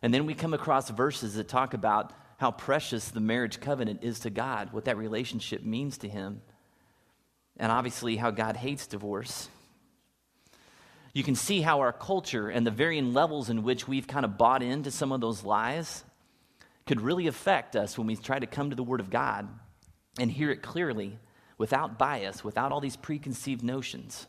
And 0.00 0.14
then 0.14 0.24
we 0.24 0.32
come 0.32 0.54
across 0.54 0.88
verses 0.88 1.34
that 1.34 1.48
talk 1.48 1.74
about 1.74 2.14
how 2.38 2.50
precious 2.50 3.10
the 3.10 3.20
marriage 3.20 3.60
covenant 3.60 4.02
is 4.02 4.20
to 4.20 4.30
God, 4.30 4.72
what 4.72 4.86
that 4.86 4.96
relationship 4.96 5.62
means 5.62 5.98
to 5.98 6.08
Him, 6.08 6.40
and 7.58 7.70
obviously 7.70 8.16
how 8.16 8.30
God 8.30 8.56
hates 8.56 8.86
divorce. 8.86 9.50
You 11.12 11.22
can 11.22 11.34
see 11.34 11.60
how 11.60 11.80
our 11.80 11.92
culture 11.92 12.48
and 12.48 12.66
the 12.66 12.70
varying 12.70 13.12
levels 13.12 13.50
in 13.50 13.64
which 13.64 13.86
we've 13.86 14.06
kind 14.06 14.24
of 14.24 14.38
bought 14.38 14.62
into 14.62 14.90
some 14.90 15.12
of 15.12 15.20
those 15.20 15.44
lies 15.44 16.04
could 16.88 17.02
really 17.02 17.26
affect 17.26 17.76
us 17.76 17.98
when 17.98 18.06
we 18.06 18.16
try 18.16 18.38
to 18.38 18.46
come 18.46 18.70
to 18.70 18.76
the 18.76 18.82
Word 18.82 19.00
of 19.00 19.10
God 19.10 19.46
and 20.18 20.30
hear 20.30 20.50
it 20.50 20.62
clearly 20.62 21.18
without 21.58 21.98
bias, 21.98 22.42
without 22.42 22.72
all 22.72 22.80
these 22.80 22.96
preconceived 22.96 23.62
notions. 23.62 24.26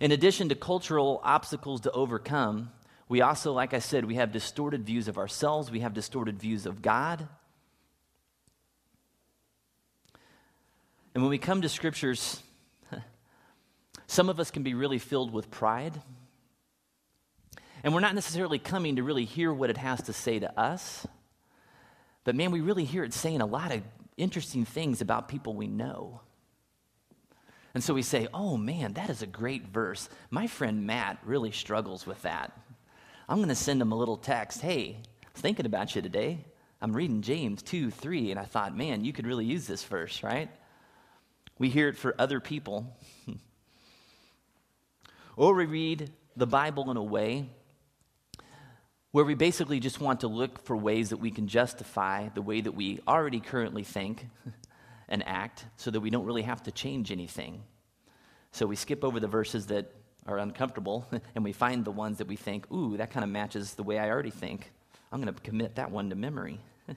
In 0.00 0.10
addition 0.10 0.48
to 0.48 0.56
cultural 0.56 1.20
obstacles 1.22 1.82
to 1.82 1.92
overcome, 1.92 2.72
we 3.08 3.20
also, 3.20 3.52
like 3.52 3.72
I 3.72 3.78
said, 3.78 4.04
we 4.04 4.16
have 4.16 4.32
distorted 4.32 4.84
views 4.84 5.06
of 5.06 5.16
ourselves, 5.16 5.70
we 5.70 5.80
have 5.80 5.94
distorted 5.94 6.40
views 6.40 6.66
of 6.66 6.82
God. 6.82 7.28
And 11.14 11.22
when 11.22 11.30
we 11.30 11.38
come 11.38 11.62
to 11.62 11.68
scriptures, 11.68 12.42
some 14.08 14.28
of 14.28 14.40
us 14.40 14.50
can 14.50 14.64
be 14.64 14.74
really 14.74 14.98
filled 14.98 15.32
with 15.32 15.52
pride. 15.52 16.02
And 17.86 17.94
we're 17.94 18.00
not 18.00 18.16
necessarily 18.16 18.58
coming 18.58 18.96
to 18.96 19.04
really 19.04 19.24
hear 19.24 19.52
what 19.52 19.70
it 19.70 19.76
has 19.76 20.02
to 20.02 20.12
say 20.12 20.40
to 20.40 20.58
us. 20.58 21.06
But 22.24 22.34
man, 22.34 22.50
we 22.50 22.60
really 22.60 22.84
hear 22.84 23.04
it 23.04 23.14
saying 23.14 23.40
a 23.40 23.46
lot 23.46 23.70
of 23.70 23.80
interesting 24.16 24.64
things 24.64 25.00
about 25.00 25.28
people 25.28 25.54
we 25.54 25.68
know. 25.68 26.20
And 27.74 27.84
so 27.84 27.94
we 27.94 28.02
say, 28.02 28.26
oh 28.34 28.56
man, 28.56 28.94
that 28.94 29.08
is 29.08 29.22
a 29.22 29.26
great 29.26 29.68
verse. 29.68 30.08
My 30.30 30.48
friend 30.48 30.84
Matt 30.84 31.18
really 31.24 31.52
struggles 31.52 32.08
with 32.08 32.20
that. 32.22 32.50
I'm 33.28 33.36
going 33.36 33.50
to 33.50 33.54
send 33.54 33.80
him 33.80 33.92
a 33.92 33.96
little 33.96 34.16
text. 34.16 34.62
Hey, 34.62 34.96
I 35.22 35.28
was 35.32 35.40
thinking 35.40 35.64
about 35.64 35.94
you 35.94 36.02
today. 36.02 36.44
I'm 36.82 36.92
reading 36.92 37.22
James 37.22 37.62
2 37.62 37.92
3, 37.92 38.32
and 38.32 38.40
I 38.40 38.46
thought, 38.46 38.76
man, 38.76 39.04
you 39.04 39.12
could 39.12 39.28
really 39.28 39.44
use 39.44 39.68
this 39.68 39.84
verse, 39.84 40.24
right? 40.24 40.50
We 41.56 41.68
hear 41.68 41.86
it 41.86 41.96
for 41.96 42.16
other 42.18 42.40
people. 42.40 42.96
or 45.36 45.54
we 45.54 45.66
read 45.66 46.10
the 46.34 46.48
Bible 46.48 46.90
in 46.90 46.96
a 46.96 47.04
way 47.04 47.48
where 49.16 49.24
we 49.24 49.32
basically 49.32 49.80
just 49.80 49.98
want 49.98 50.20
to 50.20 50.28
look 50.28 50.62
for 50.66 50.76
ways 50.76 51.08
that 51.08 51.16
we 51.16 51.30
can 51.30 51.48
justify 51.48 52.28
the 52.34 52.42
way 52.42 52.60
that 52.60 52.72
we 52.72 53.00
already 53.08 53.40
currently 53.40 53.82
think 53.82 54.28
and 55.08 55.26
act 55.26 55.64
so 55.78 55.90
that 55.90 56.00
we 56.00 56.10
don't 56.10 56.26
really 56.26 56.42
have 56.42 56.62
to 56.62 56.70
change 56.70 57.10
anything. 57.10 57.62
So 58.52 58.66
we 58.66 58.76
skip 58.76 59.02
over 59.02 59.18
the 59.18 59.26
verses 59.26 59.68
that 59.68 59.90
are 60.26 60.36
uncomfortable, 60.36 61.08
and 61.34 61.42
we 61.42 61.54
find 61.54 61.82
the 61.82 61.90
ones 61.90 62.18
that 62.18 62.26
we 62.26 62.36
think, 62.36 62.70
ooh, 62.70 62.98
that 62.98 63.10
kind 63.10 63.24
of 63.24 63.30
matches 63.30 63.72
the 63.72 63.82
way 63.82 63.98
I 63.98 64.10
already 64.10 64.28
think. 64.28 64.70
I'm 65.10 65.22
going 65.22 65.34
to 65.34 65.40
commit 65.40 65.76
that 65.76 65.90
one 65.90 66.10
to 66.10 66.14
memory. 66.14 66.60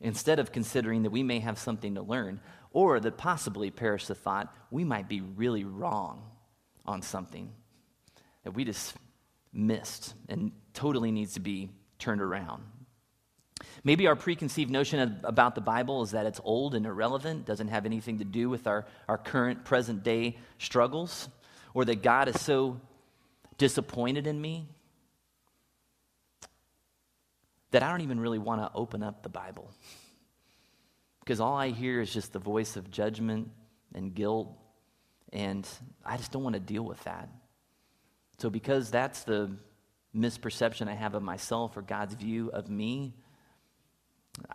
Instead 0.00 0.38
of 0.38 0.52
considering 0.52 1.02
that 1.02 1.10
we 1.10 1.24
may 1.24 1.40
have 1.40 1.58
something 1.58 1.96
to 1.96 2.02
learn, 2.02 2.38
or 2.70 3.00
that 3.00 3.16
possibly 3.16 3.72
perish 3.72 4.06
the 4.06 4.14
thought, 4.14 4.54
we 4.70 4.84
might 4.84 5.08
be 5.08 5.22
really 5.22 5.64
wrong 5.64 6.22
on 6.84 7.02
something 7.02 7.50
that 8.44 8.52
we 8.52 8.64
just 8.64 8.94
missed 9.56 10.14
and 10.28 10.52
totally 10.74 11.10
needs 11.10 11.34
to 11.34 11.40
be 11.40 11.70
turned 11.98 12.20
around. 12.20 12.62
Maybe 13.84 14.06
our 14.06 14.16
preconceived 14.16 14.70
notion 14.70 15.20
about 15.24 15.54
the 15.54 15.60
Bible 15.60 16.02
is 16.02 16.10
that 16.10 16.26
it's 16.26 16.40
old 16.44 16.74
and 16.74 16.84
irrelevant, 16.84 17.46
doesn't 17.46 17.68
have 17.68 17.86
anything 17.86 18.18
to 18.18 18.24
do 18.24 18.48
with 18.50 18.66
our, 18.66 18.84
our 19.08 19.16
current 19.16 19.64
present 19.64 20.02
day 20.02 20.36
struggles 20.58 21.28
or 21.72 21.84
that 21.84 22.02
God 22.02 22.28
is 22.28 22.40
so 22.40 22.80
disappointed 23.58 24.26
in 24.26 24.40
me 24.40 24.66
that 27.70 27.82
I 27.82 27.90
don't 27.90 28.02
even 28.02 28.20
really 28.20 28.38
want 28.38 28.60
to 28.60 28.70
open 28.74 29.02
up 29.02 29.22
the 29.22 29.28
Bible. 29.28 29.70
Because 31.20 31.40
all 31.40 31.56
I 31.56 31.70
hear 31.70 32.00
is 32.00 32.12
just 32.12 32.32
the 32.32 32.38
voice 32.38 32.76
of 32.76 32.90
judgment 32.90 33.50
and 33.94 34.14
guilt, 34.14 34.56
and 35.32 35.68
I 36.04 36.16
just 36.16 36.30
don't 36.30 36.42
want 36.42 36.54
to 36.54 36.60
deal 36.60 36.84
with 36.84 37.02
that. 37.04 37.28
So, 38.38 38.50
because 38.50 38.90
that's 38.90 39.24
the 39.24 39.50
misperception 40.14 40.88
I 40.88 40.94
have 40.94 41.14
of 41.14 41.22
myself 41.22 41.76
or 41.76 41.82
God's 41.82 42.14
view 42.14 42.50
of 42.50 42.68
me, 42.68 43.14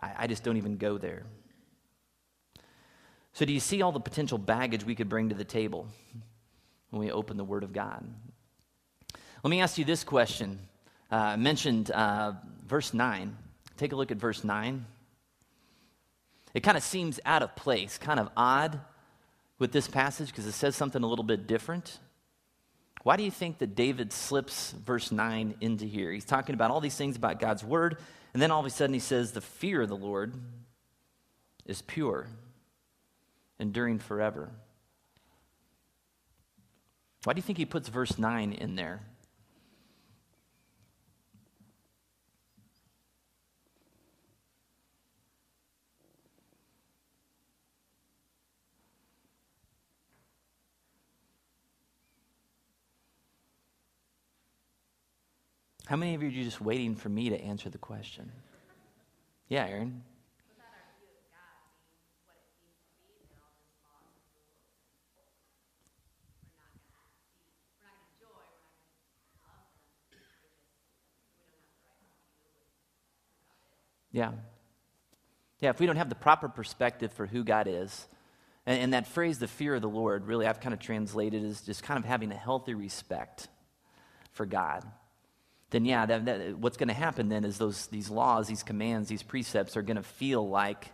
I, 0.00 0.12
I 0.18 0.26
just 0.26 0.44
don't 0.44 0.56
even 0.56 0.76
go 0.76 0.98
there. 0.98 1.24
So, 3.32 3.44
do 3.44 3.52
you 3.52 3.60
see 3.60 3.82
all 3.82 3.92
the 3.92 4.00
potential 4.00 4.38
baggage 4.38 4.84
we 4.84 4.94
could 4.94 5.08
bring 5.08 5.30
to 5.30 5.34
the 5.34 5.44
table? 5.44 5.88
when 6.92 7.00
we 7.00 7.10
open 7.10 7.38
the 7.38 7.44
Word 7.44 7.64
of 7.64 7.72
God. 7.72 8.06
Let 9.42 9.50
me 9.50 9.60
ask 9.62 9.78
you 9.78 9.84
this 9.84 10.04
question. 10.04 10.58
Uh, 11.10 11.16
I 11.16 11.36
mentioned 11.36 11.90
uh, 11.90 12.32
verse 12.66 12.92
9. 12.92 13.36
Take 13.78 13.92
a 13.92 13.96
look 13.96 14.10
at 14.10 14.18
verse 14.18 14.44
9. 14.44 14.84
It 16.52 16.60
kind 16.60 16.76
of 16.76 16.82
seems 16.82 17.18
out 17.24 17.42
of 17.42 17.56
place, 17.56 17.96
kind 17.96 18.20
of 18.20 18.28
odd 18.36 18.78
with 19.58 19.72
this 19.72 19.88
passage 19.88 20.28
because 20.28 20.46
it 20.46 20.52
says 20.52 20.76
something 20.76 21.02
a 21.02 21.06
little 21.06 21.24
bit 21.24 21.46
different. 21.46 21.98
Why 23.02 23.16
do 23.16 23.24
you 23.24 23.30
think 23.30 23.58
that 23.58 23.74
David 23.74 24.12
slips 24.12 24.72
verse 24.72 25.10
9 25.10 25.56
into 25.60 25.84
here? 25.84 26.12
He's 26.12 26.24
talking 26.24 26.54
about 26.54 26.70
all 26.70 26.80
these 26.80 26.96
things 26.96 27.16
about 27.16 27.40
God's 27.40 27.64
word, 27.64 27.98
and 28.32 28.40
then 28.40 28.50
all 28.50 28.60
of 28.60 28.66
a 28.66 28.70
sudden 28.70 28.94
he 28.94 29.00
says, 29.00 29.32
The 29.32 29.40
fear 29.40 29.82
of 29.82 29.88
the 29.88 29.96
Lord 29.96 30.34
is 31.66 31.82
pure, 31.82 32.28
enduring 33.58 33.98
forever. 33.98 34.50
Why 37.24 37.32
do 37.32 37.38
you 37.38 37.42
think 37.42 37.58
he 37.58 37.66
puts 37.66 37.88
verse 37.88 38.18
9 38.18 38.52
in 38.52 38.76
there? 38.76 39.00
How 55.92 55.98
many 55.98 56.14
of 56.14 56.22
you 56.22 56.30
are 56.30 56.44
just 56.44 56.58
waiting 56.58 56.94
for 56.94 57.10
me 57.10 57.28
to 57.28 57.38
answer 57.38 57.68
the 57.68 57.76
question? 57.76 58.32
Yeah, 59.50 59.66
Aaron. 59.66 60.02
Yeah. 74.12 74.32
Yeah, 75.60 75.68
if 75.68 75.78
we 75.78 75.84
don't 75.84 75.96
have 75.96 76.08
the 76.08 76.14
proper 76.14 76.48
perspective 76.48 77.12
for 77.12 77.26
who 77.26 77.44
God 77.44 77.66
is, 77.68 78.08
and, 78.64 78.80
and, 78.80 78.94
that 78.94 79.08
phrase, 79.08 79.38
the 79.38 79.46
fear 79.46 79.74
of 79.74 79.82
the 79.82 79.90
Lord, 79.90 80.26
really 80.26 80.46
I've 80.46 80.60
kind 80.60 80.72
of 80.72 80.80
translated 80.80 81.44
as 81.44 81.60
just 81.60 81.82
kind 81.82 81.98
of 81.98 82.06
having 82.06 82.32
a 82.32 82.34
healthy 82.34 82.72
respect 82.72 83.48
for 84.30 84.46
God, 84.46 84.90
then 85.72 85.86
yeah, 85.86 86.04
that, 86.04 86.26
that, 86.26 86.58
what's 86.58 86.76
going 86.76 86.88
to 86.88 86.94
happen 86.94 87.30
then 87.30 87.44
is 87.44 87.56
those, 87.56 87.86
these 87.86 88.10
laws, 88.10 88.46
these 88.46 88.62
commands, 88.62 89.08
these 89.08 89.22
precepts 89.22 89.74
are 89.74 89.82
going 89.82 89.96
to 89.96 90.02
feel 90.02 90.46
like 90.46 90.88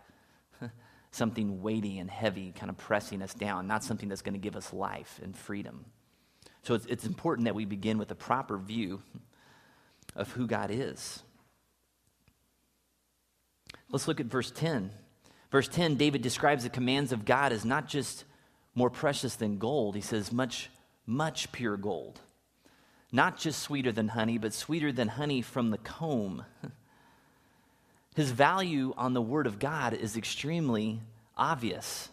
something 1.11 1.61
weighty 1.61 1.99
and 1.99 2.09
heavy, 2.09 2.53
kind 2.57 2.69
of 2.69 2.77
pressing 2.77 3.21
us 3.21 3.33
down, 3.33 3.67
not 3.67 3.83
something 3.83 4.07
that's 4.07 4.21
going 4.21 4.33
to 4.33 4.39
give 4.39 4.55
us 4.55 4.71
life 4.71 5.19
and 5.21 5.35
freedom. 5.37 5.83
So 6.63 6.75
it's, 6.75 6.85
it's 6.85 7.05
important 7.05 7.45
that 7.45 7.55
we 7.55 7.65
begin 7.65 7.97
with 7.97 8.09
a 8.11 8.15
proper 8.15 8.57
view 8.57 9.01
of 10.15 10.31
who 10.31 10.47
God 10.47 10.71
is. 10.71 11.23
Let's 13.91 14.07
look 14.07 14.21
at 14.21 14.27
verse 14.27 14.49
10. 14.51 14.91
Verse 15.51 15.67
10, 15.67 15.95
David 15.95 16.21
describes 16.21 16.63
the 16.63 16.69
commands 16.69 17.11
of 17.11 17.25
God 17.25 17.51
as 17.51 17.65
not 17.65 17.89
just 17.89 18.23
more 18.75 18.89
precious 18.89 19.35
than 19.35 19.57
gold. 19.57 19.95
He 19.95 20.01
says, 20.01 20.31
much, 20.31 20.69
much 21.05 21.51
pure 21.51 21.75
gold. 21.75 22.21
Not 23.11 23.37
just 23.37 23.61
sweeter 23.61 23.91
than 23.91 24.09
honey, 24.09 24.37
but 24.37 24.53
sweeter 24.53 24.91
than 24.91 25.07
honey 25.07 25.41
from 25.41 25.71
the 25.71 25.77
comb. 25.77 26.45
His 28.15 28.31
value 28.31 28.93
on 28.97 29.13
the 29.13 29.21
Word 29.21 29.47
of 29.47 29.59
God 29.59 29.93
is 29.93 30.17
extremely 30.17 31.01
obvious. 31.37 32.09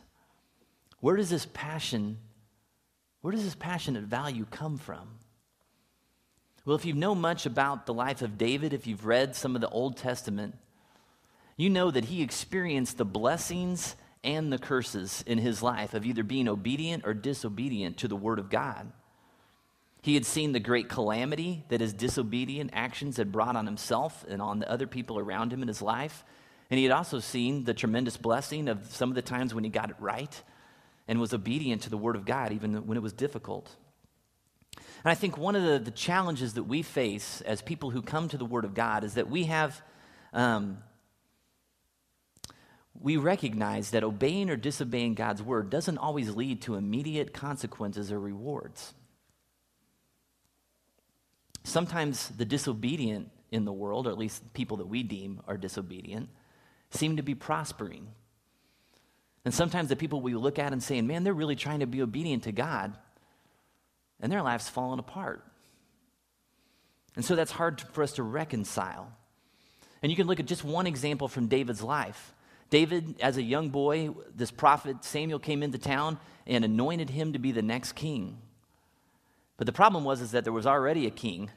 Where 1.01 1.17
does 1.17 1.31
this 1.31 1.47
passion, 1.53 2.19
where 3.21 3.33
does 3.33 3.45
this 3.45 3.55
passionate 3.55 4.05
value 4.05 4.47
come 4.51 4.79
from? 4.79 5.19
Well, 6.65 6.77
if 6.77 6.85
you 6.85 6.95
know 6.95 7.15
much 7.15 7.47
about 7.47 7.87
the 7.87 7.95
life 7.95 8.23
of 8.23 8.39
David, 8.39 8.73
if 8.73 8.87
you've 8.87 9.07
read 9.07 9.37
some 9.37 9.55
of 9.55 9.61
the 9.61 9.69
Old 9.69 9.97
Testament, 9.97 10.57
you 11.57 11.71
know 11.71 11.91
that 11.91 12.07
he 12.07 12.23
experienced 12.23 12.99
the 12.99 13.05
blessings 13.05 13.95
and 14.25 14.53
the 14.53 14.59
curses 14.59 15.23
in 15.27 15.39
his 15.39 15.63
life 15.63 15.95
of 15.95 16.05
either 16.05 16.25
being 16.25 16.49
obedient 16.49 17.07
or 17.07 17.15
disobedient 17.15 17.99
to 17.99 18.09
the 18.09 18.17
Word 18.17 18.39
of 18.39 18.51
God. 18.51 18.91
He 20.07 20.15
had 20.15 20.25
seen 20.25 20.53
the 20.53 20.61
great 20.61 20.89
calamity 20.89 21.65
that 21.69 21.81
his 21.81 21.93
disobedient 21.93 22.71
actions 22.73 23.17
had 23.17 23.33
brought 23.33 23.57
on 23.57 23.67
himself 23.67 24.25
and 24.29 24.41
on 24.41 24.61
the 24.61 24.71
other 24.71 24.87
people 24.87 25.19
around 25.19 25.53
him 25.53 25.63
in 25.63 25.67
his 25.67 25.83
life. 25.83 26.25
And 26.71 26.79
he 26.79 26.85
had 26.85 26.93
also 26.93 27.19
seen 27.19 27.65
the 27.65 27.75
tremendous 27.75 28.17
blessing 28.17 28.69
of 28.69 28.87
some 28.87 29.09
of 29.09 29.17
the 29.17 29.23
times 29.23 29.53
when 29.53 29.65
he 29.65 29.69
got 29.69 29.91
it 29.91 29.97
right 29.99 30.41
and 31.09 31.19
was 31.19 31.35
obedient 31.35 31.83
to 31.83 31.91
the 31.91 31.99
Word 31.99 32.15
of 32.15 32.25
God, 32.25 32.53
even 32.53 32.87
when 32.87 32.97
it 32.97 33.01
was 33.03 33.13
difficult. 33.15 33.69
And 34.77 35.11
I 35.11 35.17
think 35.17 35.37
one 35.37 35.57
of 35.57 35.65
the, 35.65 35.81
the 35.81 35.91
challenges 35.91 36.55
that 36.55 36.63
we 36.63 36.83
face 36.83 37.41
as 37.41 37.61
people 37.61 37.91
who 37.91 38.01
come 38.01 38.29
to 38.29 38.39
the 38.39 38.45
Word 38.45 38.65
of 38.65 38.75
God 38.75 39.03
is 39.03 39.15
that 39.15 39.29
we 39.29 39.47
have, 39.47 39.83
um, 40.33 40.79
we 43.01 43.17
recognize 43.17 43.91
that 43.91 44.05
obeying 44.05 44.51
or 44.51 44.57
disobeying 44.57 45.15
God's 45.15 45.43
Word 45.43 45.69
doesn't 45.69 45.99
always 45.99 46.31
lead 46.31 46.63
to 46.63 46.77
immediate 46.77 47.35
consequences 47.35 48.13
or 48.13 48.21
rewards. 48.21 48.95
Sometimes 51.67 52.29
the 52.29 52.45
disobedient 52.45 53.29
in 53.51 53.65
the 53.65 53.73
world, 53.73 54.07
or 54.07 54.11
at 54.11 54.19
least 54.19 54.55
people 54.55 54.77
that 54.77 54.87
we 54.87 55.03
deem 55.03 55.41
are 55.49 55.57
disobedient, 55.57 56.29
seem 56.91 57.17
to 57.17 57.25
be 57.25 57.35
prospering. 57.35 58.07
And 59.45 59.53
sometimes 59.53 59.89
the 59.89 59.97
people 59.97 60.21
we 60.21 60.35
look 60.35 60.61
at 60.61 60.73
and 60.73 60.81
saying, 60.81 61.09
man, 61.09 61.25
they're 61.25 61.35
really 61.35 61.57
trying 61.57 61.81
to 61.81 61.87
be 61.87 62.03
obedient 62.03 62.45
to 62.45 62.53
God, 62.53 62.97
and 64.21 64.31
their 64.31 64.43
lives 64.43 64.69
falling 64.69 65.01
apart. 65.01 65.45
And 67.17 67.25
so 67.25 67.35
that's 67.35 67.51
hard 67.51 67.81
for 67.81 68.05
us 68.05 68.13
to 68.13 68.23
reconcile. 68.23 69.11
And 70.03 70.13
you 70.13 70.17
can 70.17 70.29
look 70.29 70.39
at 70.39 70.47
just 70.47 70.63
one 70.63 70.87
example 70.87 71.27
from 71.27 71.49
David's 71.49 71.83
life. 71.83 72.33
David, 72.71 73.17
as 73.21 73.39
a 73.39 73.43
young 73.43 73.71
boy, 73.71 74.11
this 74.37 74.53
prophet 74.53 75.05
Samuel 75.05 75.41
came 75.41 75.65
into 75.65 75.79
town 75.79 76.21
and 76.47 76.65
anointed 76.65 77.11
him 77.11 77.33
to 77.33 77.41
be 77.41 77.51
the 77.51 77.61
next 77.61 77.95
king. 77.95 78.39
But 79.57 79.67
the 79.67 79.73
problem 79.73 80.05
was 80.05 80.21
is 80.21 80.33
that 80.33 80.45
there 80.45 80.53
was 80.53 80.67
already 80.67 81.07
a 81.07 81.11
king 81.11 81.51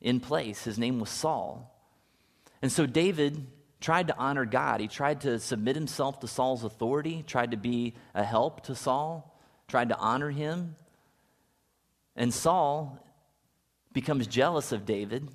in 0.00 0.20
place. 0.20 0.64
His 0.64 0.78
name 0.78 1.00
was 1.00 1.10
Saul. 1.10 1.74
And 2.62 2.72
so 2.72 2.86
David 2.86 3.46
tried 3.80 4.08
to 4.08 4.16
honor 4.16 4.44
God. 4.44 4.80
He 4.80 4.88
tried 4.88 5.20
to 5.22 5.38
submit 5.38 5.76
himself 5.76 6.20
to 6.20 6.28
Saul's 6.28 6.64
authority, 6.64 7.22
tried 7.26 7.52
to 7.52 7.56
be 7.56 7.94
a 8.14 8.24
help 8.24 8.62
to 8.62 8.74
Saul, 8.74 9.38
tried 9.68 9.90
to 9.90 9.98
honor 9.98 10.30
him. 10.30 10.74
And 12.16 12.34
Saul 12.34 12.98
becomes 13.92 14.26
jealous 14.26 14.72
of 14.72 14.84
David, 14.84 15.28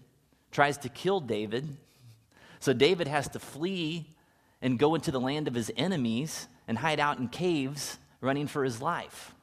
tries 0.51 0.77
to 0.79 0.89
kill 0.89 1.21
David. 1.21 1.77
So 2.59 2.73
David 2.73 3.07
has 3.07 3.29
to 3.29 3.39
flee 3.39 4.07
and 4.61 4.79
go 4.79 4.95
into 4.95 5.11
the 5.11 5.19
land 5.19 5.47
of 5.47 5.53
his 5.53 5.71
enemies 5.75 6.47
and 6.67 6.77
hide 6.77 6.99
out 6.99 7.19
in 7.19 7.27
caves 7.29 7.97
running 8.21 8.47
for 8.47 8.63
his 8.63 8.81
life. 8.81 9.33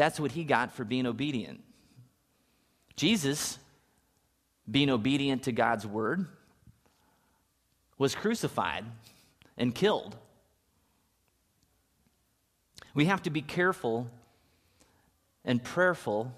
That's 0.00 0.18
what 0.18 0.32
he 0.32 0.44
got 0.44 0.72
for 0.72 0.82
being 0.82 1.04
obedient. 1.04 1.60
Jesus, 2.96 3.58
being 4.70 4.88
obedient 4.88 5.42
to 5.42 5.52
God's 5.52 5.86
word, 5.86 6.24
was 7.98 8.14
crucified 8.14 8.86
and 9.58 9.74
killed. 9.74 10.16
We 12.94 13.04
have 13.04 13.24
to 13.24 13.30
be 13.30 13.42
careful 13.42 14.06
and 15.44 15.62
prayerful 15.62 16.32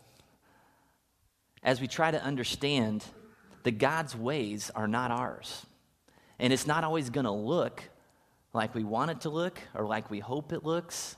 as 1.62 1.80
we 1.80 1.86
try 1.86 2.10
to 2.10 2.20
understand 2.20 3.04
that 3.62 3.78
God's 3.78 4.16
ways 4.16 4.72
are 4.74 4.88
not 4.88 5.12
ours. 5.12 5.64
And 6.40 6.52
it's 6.52 6.66
not 6.66 6.82
always 6.82 7.10
going 7.10 7.26
to 7.26 7.30
look 7.30 7.88
like 8.52 8.74
we 8.74 8.82
want 8.82 9.12
it 9.12 9.20
to 9.20 9.30
look 9.30 9.60
or 9.72 9.86
like 9.86 10.10
we 10.10 10.18
hope 10.18 10.52
it 10.52 10.64
looks. 10.64 11.14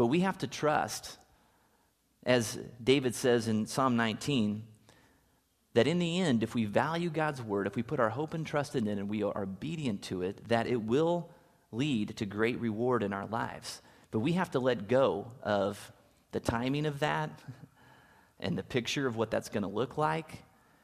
But 0.00 0.06
we 0.06 0.20
have 0.20 0.38
to 0.38 0.46
trust, 0.46 1.18
as 2.24 2.58
David 2.82 3.14
says 3.14 3.48
in 3.48 3.66
Psalm 3.66 3.98
19, 3.98 4.62
that 5.74 5.86
in 5.86 5.98
the 5.98 6.20
end, 6.20 6.42
if 6.42 6.54
we 6.54 6.64
value 6.64 7.10
God's 7.10 7.42
word, 7.42 7.66
if 7.66 7.76
we 7.76 7.82
put 7.82 8.00
our 8.00 8.08
hope 8.08 8.32
and 8.32 8.46
trust 8.46 8.74
in 8.74 8.88
it 8.88 8.96
and 8.96 9.10
we 9.10 9.22
are 9.22 9.42
obedient 9.42 10.00
to 10.04 10.22
it, 10.22 10.48
that 10.48 10.66
it 10.66 10.80
will 10.82 11.28
lead 11.70 12.16
to 12.16 12.24
great 12.24 12.58
reward 12.62 13.02
in 13.02 13.12
our 13.12 13.26
lives. 13.26 13.82
But 14.10 14.20
we 14.20 14.32
have 14.32 14.50
to 14.52 14.58
let 14.58 14.88
go 14.88 15.32
of 15.42 15.92
the 16.32 16.40
timing 16.40 16.86
of 16.86 17.00
that 17.00 17.28
and 18.40 18.56
the 18.56 18.62
picture 18.62 19.06
of 19.06 19.16
what 19.16 19.30
that's 19.30 19.50
going 19.50 19.64
to 19.64 19.68
look 19.68 19.98
like. 19.98 20.30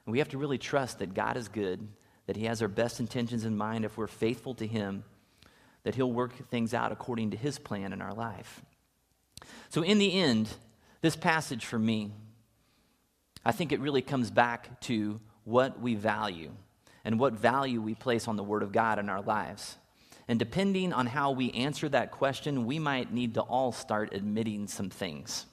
And 0.05 0.13
we 0.13 0.19
have 0.19 0.29
to 0.29 0.39
really 0.39 0.59
trust 0.59 0.99
that 0.99 1.15
God 1.15 1.39
is 1.39 1.49
good, 1.49 1.89
that 2.27 2.37
He 2.37 2.45
has 2.45 2.61
our 2.61 2.69
best 2.69 3.01
intentions 3.01 3.47
in 3.47 3.57
mind 3.57 3.87
if 3.87 3.97
we're 3.97 4.09
faithful 4.09 4.55
to 4.57 4.67
Him, 4.67 5.05
that 5.85 5.95
He'll 5.95 6.13
work 6.13 6.51
things 6.51 6.75
out 6.75 6.93
according 6.93 7.31
to 7.31 7.39
His 7.39 7.59
plan 7.59 7.95
in 7.95 8.03
our 8.03 8.13
life. 8.13 8.61
So, 9.69 9.83
in 9.83 9.99
the 9.99 10.13
end, 10.13 10.49
this 11.01 11.17
passage 11.17 11.65
for 11.65 11.79
me, 11.79 12.13
I 13.45 13.53
think 13.53 13.73
it 13.73 13.81
really 13.81 14.03
comes 14.03 14.31
back 14.31 14.81
to 14.83 15.21
what 15.45 15.81
we 15.81 15.95
value 15.95 16.51
and 17.05 17.21
what 17.21 17.35
value 17.35 17.81
we 17.81 17.95
place 17.95 18.27
on 18.27 18.37
the 18.37 18.43
Word 18.43 18.63
of 18.63 18.73
God 18.73 18.99
in 18.99 19.09
our 19.09 19.23
lives. 19.23 19.77
And 20.29 20.39
depending 20.39 20.93
on 20.93 21.07
how 21.07 21.31
we 21.31 21.53
answer 21.53 21.89
that 21.91 22.11
question, 22.11 22.67
we 22.67 22.81
might 22.81 23.13
need 23.13 23.35
to 23.35 23.43
all 23.43 23.71
start 23.71 24.13
admitting 24.13 24.67
some 24.67 24.91
things. 24.91 25.47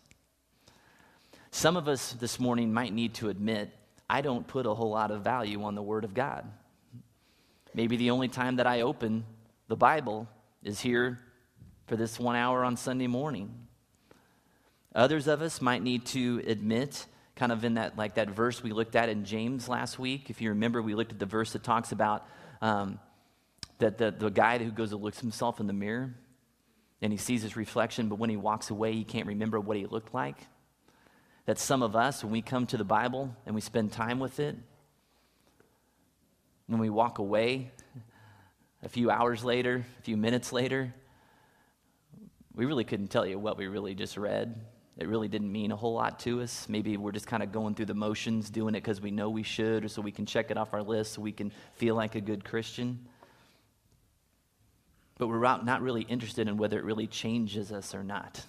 Some 1.51 1.77
of 1.77 1.87
us 1.87 2.13
this 2.13 2.39
morning 2.39 2.73
might 2.73 2.93
need 2.93 3.13
to 3.15 3.29
admit, 3.29 3.69
I 4.09 4.21
don't 4.21 4.47
put 4.47 4.65
a 4.65 4.73
whole 4.73 4.89
lot 4.89 5.11
of 5.11 5.23
value 5.23 5.63
on 5.63 5.75
the 5.75 5.83
Word 5.83 6.03
of 6.03 6.15
God. 6.15 6.45
Maybe 7.75 7.97
the 7.97 8.09
only 8.09 8.27
time 8.27 8.55
that 8.55 8.65
I 8.65 8.81
open 8.81 9.23
the 9.67 9.75
Bible 9.75 10.27
is 10.63 10.79
here 10.79 11.19
for 11.85 11.95
this 11.95 12.19
one 12.19 12.35
hour 12.35 12.63
on 12.63 12.75
Sunday 12.75 13.07
morning. 13.07 13.53
Others 14.95 15.27
of 15.27 15.41
us 15.41 15.59
might 15.59 15.81
need 15.81 16.05
to 16.07 16.43
admit, 16.45 17.05
kind 17.35 17.51
of 17.51 17.63
in 17.63 17.75
that, 17.75 17.97
like 17.97 18.15
that 18.15 18.29
verse 18.29 18.61
we 18.61 18.71
looked 18.71 18.95
at 18.95 19.09
in 19.09 19.25
James 19.25 19.67
last 19.67 19.97
week. 19.97 20.29
If 20.29 20.39
you 20.39 20.49
remember, 20.49 20.81
we 20.81 20.93
looked 20.93 21.11
at 21.11 21.19
the 21.19 21.25
verse 21.25 21.53
that 21.53 21.63
talks 21.63 21.91
about 21.91 22.27
um, 22.61 22.99
that 23.79 23.97
the, 23.97 24.11
the 24.11 24.29
guy 24.29 24.59
who 24.59 24.71
goes 24.71 24.91
and 24.91 25.01
looks 25.01 25.19
himself 25.19 25.59
in 25.59 25.65
the 25.65 25.73
mirror 25.73 26.13
and 27.01 27.11
he 27.11 27.17
sees 27.17 27.41
his 27.41 27.55
reflection, 27.57 28.07
but 28.07 28.19
when 28.19 28.29
he 28.29 28.37
walks 28.37 28.69
away, 28.69 28.93
he 28.93 29.03
can't 29.03 29.27
remember 29.27 29.59
what 29.59 29.77
he 29.77 29.85
looked 29.87 30.13
like. 30.13 30.37
That 31.47 31.57
some 31.57 31.81
of 31.81 31.95
us, 31.95 32.23
when 32.23 32.31
we 32.31 32.41
come 32.41 32.67
to 32.67 32.77
the 32.77 32.85
Bible 32.85 33.35
and 33.45 33.55
we 33.55 33.61
spend 33.61 33.91
time 33.91 34.19
with 34.19 34.39
it, 34.39 34.55
when 36.67 36.79
we 36.79 36.89
walk 36.89 37.17
away 37.17 37.71
a 38.83 38.89
few 38.89 39.09
hours 39.09 39.43
later, 39.43 39.85
a 39.99 40.01
few 40.03 40.15
minutes 40.15 40.53
later, 40.53 40.93
we 42.55 42.65
really 42.65 42.83
couldn't 42.83 43.07
tell 43.07 43.25
you 43.25 43.39
what 43.39 43.57
we 43.57 43.67
really 43.67 43.95
just 43.95 44.15
read 44.15 44.55
it 44.97 45.07
really 45.07 45.27
didn't 45.27 45.51
mean 45.51 45.71
a 45.71 45.75
whole 45.75 45.95
lot 45.95 46.19
to 46.21 46.41
us. 46.41 46.67
Maybe 46.69 46.97
we're 46.97 47.11
just 47.11 47.25
kind 47.25 47.41
of 47.41 47.51
going 47.51 47.73
through 47.73 47.87
the 47.87 47.95
motions, 47.95 48.49
doing 48.49 48.75
it 48.75 48.81
because 48.81 49.01
we 49.01 49.09
know 49.09 49.29
we 49.29 49.43
should, 49.43 49.83
or 49.83 49.87
so 49.87 50.01
we 50.01 50.11
can 50.11 50.25
check 50.25 50.51
it 50.51 50.57
off 50.57 50.73
our 50.73 50.83
list 50.83 51.13
so 51.13 51.21
we 51.21 51.31
can 51.31 51.51
feel 51.75 51.95
like 51.95 52.15
a 52.15 52.21
good 52.21 52.45
Christian. 52.45 53.07
But 55.17 55.27
we're 55.27 55.39
not 55.39 55.81
really 55.81 56.03
interested 56.03 56.47
in 56.47 56.57
whether 56.57 56.77
it 56.77 56.83
really 56.83 57.07
changes 57.07 57.71
us 57.71 57.95
or 57.95 58.03
not. 58.03 58.43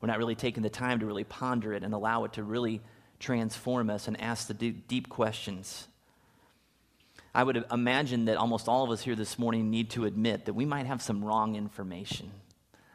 We're 0.00 0.08
not 0.08 0.18
really 0.18 0.34
taking 0.34 0.62
the 0.62 0.70
time 0.70 1.00
to 1.00 1.06
really 1.06 1.24
ponder 1.24 1.74
it 1.74 1.82
and 1.82 1.92
allow 1.92 2.24
it 2.24 2.34
to 2.34 2.42
really 2.42 2.80
transform 3.20 3.90
us 3.90 4.08
and 4.08 4.20
ask 4.20 4.48
the 4.48 4.54
deep, 4.54 5.08
questions. 5.08 5.86
I 7.34 7.44
would 7.44 7.64
imagine 7.70 8.24
that 8.24 8.36
almost 8.36 8.68
all 8.68 8.84
of 8.84 8.90
us 8.90 9.02
here 9.02 9.14
this 9.14 9.38
morning 9.38 9.70
need 9.70 9.90
to 9.90 10.06
admit 10.06 10.46
that 10.46 10.54
we 10.54 10.64
might 10.64 10.86
have 10.86 11.00
some 11.00 11.24
wrong 11.24 11.56
information 11.56 12.30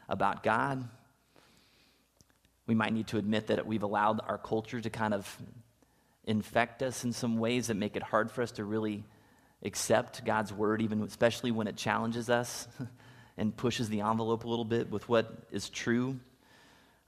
about 0.09 0.43
God, 0.43 0.87
we 2.67 2.75
might 2.75 2.93
need 2.93 3.07
to 3.07 3.17
admit 3.17 3.47
that 3.47 3.65
we've 3.65 3.83
allowed 3.83 4.19
our 4.27 4.37
culture 4.37 4.79
to 4.79 4.89
kind 4.89 5.13
of 5.13 5.37
infect 6.25 6.83
us 6.83 7.05
in 7.05 7.13
some 7.13 7.37
ways 7.37 7.67
that 7.67 7.75
make 7.75 7.95
it 7.95 8.03
hard 8.03 8.29
for 8.29 8.41
us 8.41 8.51
to 8.51 8.65
really 8.65 9.05
accept 9.63 10.23
God's 10.25 10.53
word, 10.53 10.81
even 10.81 11.01
especially 11.01 11.51
when 11.51 11.67
it 11.67 11.77
challenges 11.77 12.29
us 12.29 12.67
and 13.37 13.55
pushes 13.55 13.87
the 13.89 14.01
envelope 14.01 14.43
a 14.43 14.47
little 14.47 14.65
bit 14.65 14.91
with 14.91 15.07
what 15.07 15.33
is 15.51 15.69
true. 15.69 16.19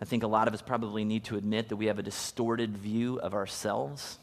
I 0.01 0.05
think 0.05 0.23
a 0.23 0.27
lot 0.27 0.47
of 0.47 0.53
us 0.53 0.61
probably 0.61 1.03
need 1.03 1.25
to 1.25 1.35
admit 1.35 1.69
that 1.69 1.75
we 1.75 1.87
have 1.87 1.99
a 1.99 2.03
distorted 2.03 2.77
view 2.77 3.19
of 3.19 3.33
ourselves, 3.33 4.17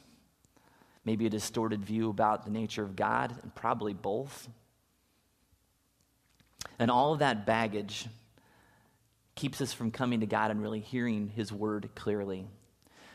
maybe 1.05 1.27
a 1.27 1.31
distorted 1.31 1.85
view 1.85 2.09
about 2.09 2.46
the 2.46 2.51
nature 2.51 2.83
of 2.83 2.96
God, 2.96 3.35
and 3.42 3.55
probably 3.55 3.92
both. 3.92 4.49
And 6.79 6.90
all 6.90 7.12
of 7.12 7.18
that 7.18 7.44
baggage 7.44 8.07
keeps 9.37 9.61
us 9.61 9.72
from 9.72 9.92
coming 9.92 10.20
to 10.20 10.27
God 10.27 10.51
and 10.51 10.61
really 10.61 10.81
hearing 10.81 11.29
His 11.29 11.53
word 11.53 11.90
clearly. 11.94 12.46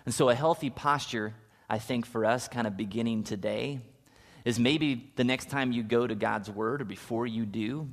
And 0.06 0.14
so, 0.14 0.30
a 0.30 0.36
healthy 0.36 0.70
posture, 0.70 1.36
I 1.70 1.80
think, 1.80 2.06
for 2.06 2.24
us, 2.26 2.48
kind 2.48 2.66
of 2.66 2.78
beginning 2.78 3.24
today, 3.24 3.82
is 4.46 4.58
maybe 4.58 5.12
the 5.18 5.24
next 5.24 5.50
time 5.50 5.72
you 5.72 5.84
go 5.84 6.08
to 6.08 6.16
God's 6.16 6.50
word 6.50 6.82
or 6.82 6.86
before 6.86 7.28
you 7.28 7.46
do, 7.46 7.90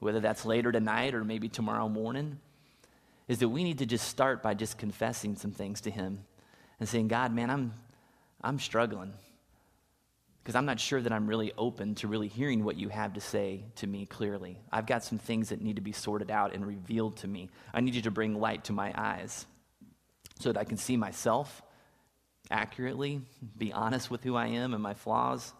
whether 0.00 0.20
that's 0.20 0.44
later 0.44 0.70
tonight 0.70 1.14
or 1.14 1.24
maybe 1.24 1.48
tomorrow 1.48 1.88
morning, 1.88 2.38
is 3.26 3.38
that 3.38 3.48
we 3.48 3.64
need 3.64 3.78
to 3.78 3.86
just 3.86 4.08
start 4.08 4.42
by 4.42 4.54
just 4.54 4.76
confessing 4.76 5.36
some 5.36 5.52
things 5.52 5.80
to 5.82 5.90
Him 5.90 6.24
and 6.78 6.88
saying, 6.88 7.08
God, 7.08 7.32
man, 7.32 7.50
I'm, 7.50 7.74
I'm 8.42 8.58
struggling 8.58 9.12
because 10.42 10.54
I'm 10.54 10.66
not 10.66 10.80
sure 10.80 11.00
that 11.00 11.12
I'm 11.12 11.26
really 11.26 11.52
open 11.58 11.94
to 11.96 12.08
really 12.08 12.28
hearing 12.28 12.64
what 12.64 12.76
you 12.76 12.88
have 12.88 13.14
to 13.14 13.20
say 13.20 13.64
to 13.76 13.86
me 13.86 14.06
clearly. 14.06 14.58
I've 14.72 14.86
got 14.86 15.04
some 15.04 15.18
things 15.18 15.50
that 15.50 15.60
need 15.60 15.76
to 15.76 15.82
be 15.82 15.92
sorted 15.92 16.30
out 16.30 16.54
and 16.54 16.66
revealed 16.66 17.18
to 17.18 17.28
me. 17.28 17.50
I 17.74 17.80
need 17.80 17.94
you 17.94 18.02
to 18.02 18.10
bring 18.10 18.40
light 18.40 18.64
to 18.64 18.72
my 18.72 18.92
eyes 18.96 19.46
so 20.40 20.52
that 20.52 20.58
I 20.58 20.64
can 20.64 20.76
see 20.76 20.96
myself 20.96 21.62
accurately, 22.50 23.20
be 23.56 23.72
honest 23.72 24.10
with 24.10 24.24
who 24.24 24.36
I 24.36 24.46
am 24.46 24.72
and 24.72 24.82
my 24.82 24.94
flaws, 24.94 25.52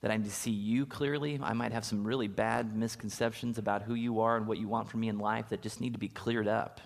that 0.00 0.10
I 0.10 0.16
need 0.16 0.26
to 0.26 0.30
see 0.30 0.52
you 0.52 0.86
clearly. 0.86 1.38
I 1.42 1.52
might 1.52 1.72
have 1.72 1.84
some 1.84 2.04
really 2.04 2.28
bad 2.28 2.76
misconceptions 2.76 3.58
about 3.58 3.82
who 3.82 3.94
you 3.94 4.20
are 4.20 4.36
and 4.36 4.46
what 4.46 4.58
you 4.58 4.68
want 4.68 4.88
from 4.88 5.00
me 5.00 5.08
in 5.08 5.18
life 5.18 5.48
that 5.48 5.60
just 5.60 5.80
need 5.80 5.94
to 5.94 5.98
be 5.98 6.08
cleared 6.08 6.48
up. 6.48 6.80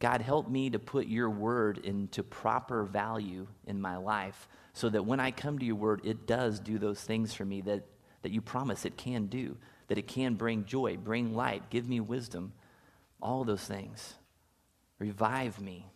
God, 0.00 0.20
help 0.20 0.48
me 0.48 0.70
to 0.70 0.78
put 0.78 1.06
your 1.06 1.28
word 1.28 1.78
into 1.78 2.22
proper 2.22 2.84
value 2.84 3.48
in 3.66 3.80
my 3.80 3.96
life 3.96 4.48
so 4.72 4.88
that 4.88 5.04
when 5.04 5.18
I 5.18 5.32
come 5.32 5.58
to 5.58 5.64
your 5.64 5.74
word, 5.74 6.02
it 6.04 6.26
does 6.26 6.60
do 6.60 6.78
those 6.78 7.00
things 7.00 7.34
for 7.34 7.44
me 7.44 7.62
that, 7.62 7.84
that 8.22 8.30
you 8.30 8.40
promise 8.40 8.84
it 8.84 8.96
can 8.96 9.26
do, 9.26 9.56
that 9.88 9.98
it 9.98 10.06
can 10.06 10.34
bring 10.34 10.64
joy, 10.64 10.96
bring 10.96 11.34
light, 11.34 11.68
give 11.70 11.88
me 11.88 11.98
wisdom, 11.98 12.52
all 13.20 13.42
those 13.42 13.64
things. 13.64 14.14
Revive 15.00 15.60
me. 15.60 15.86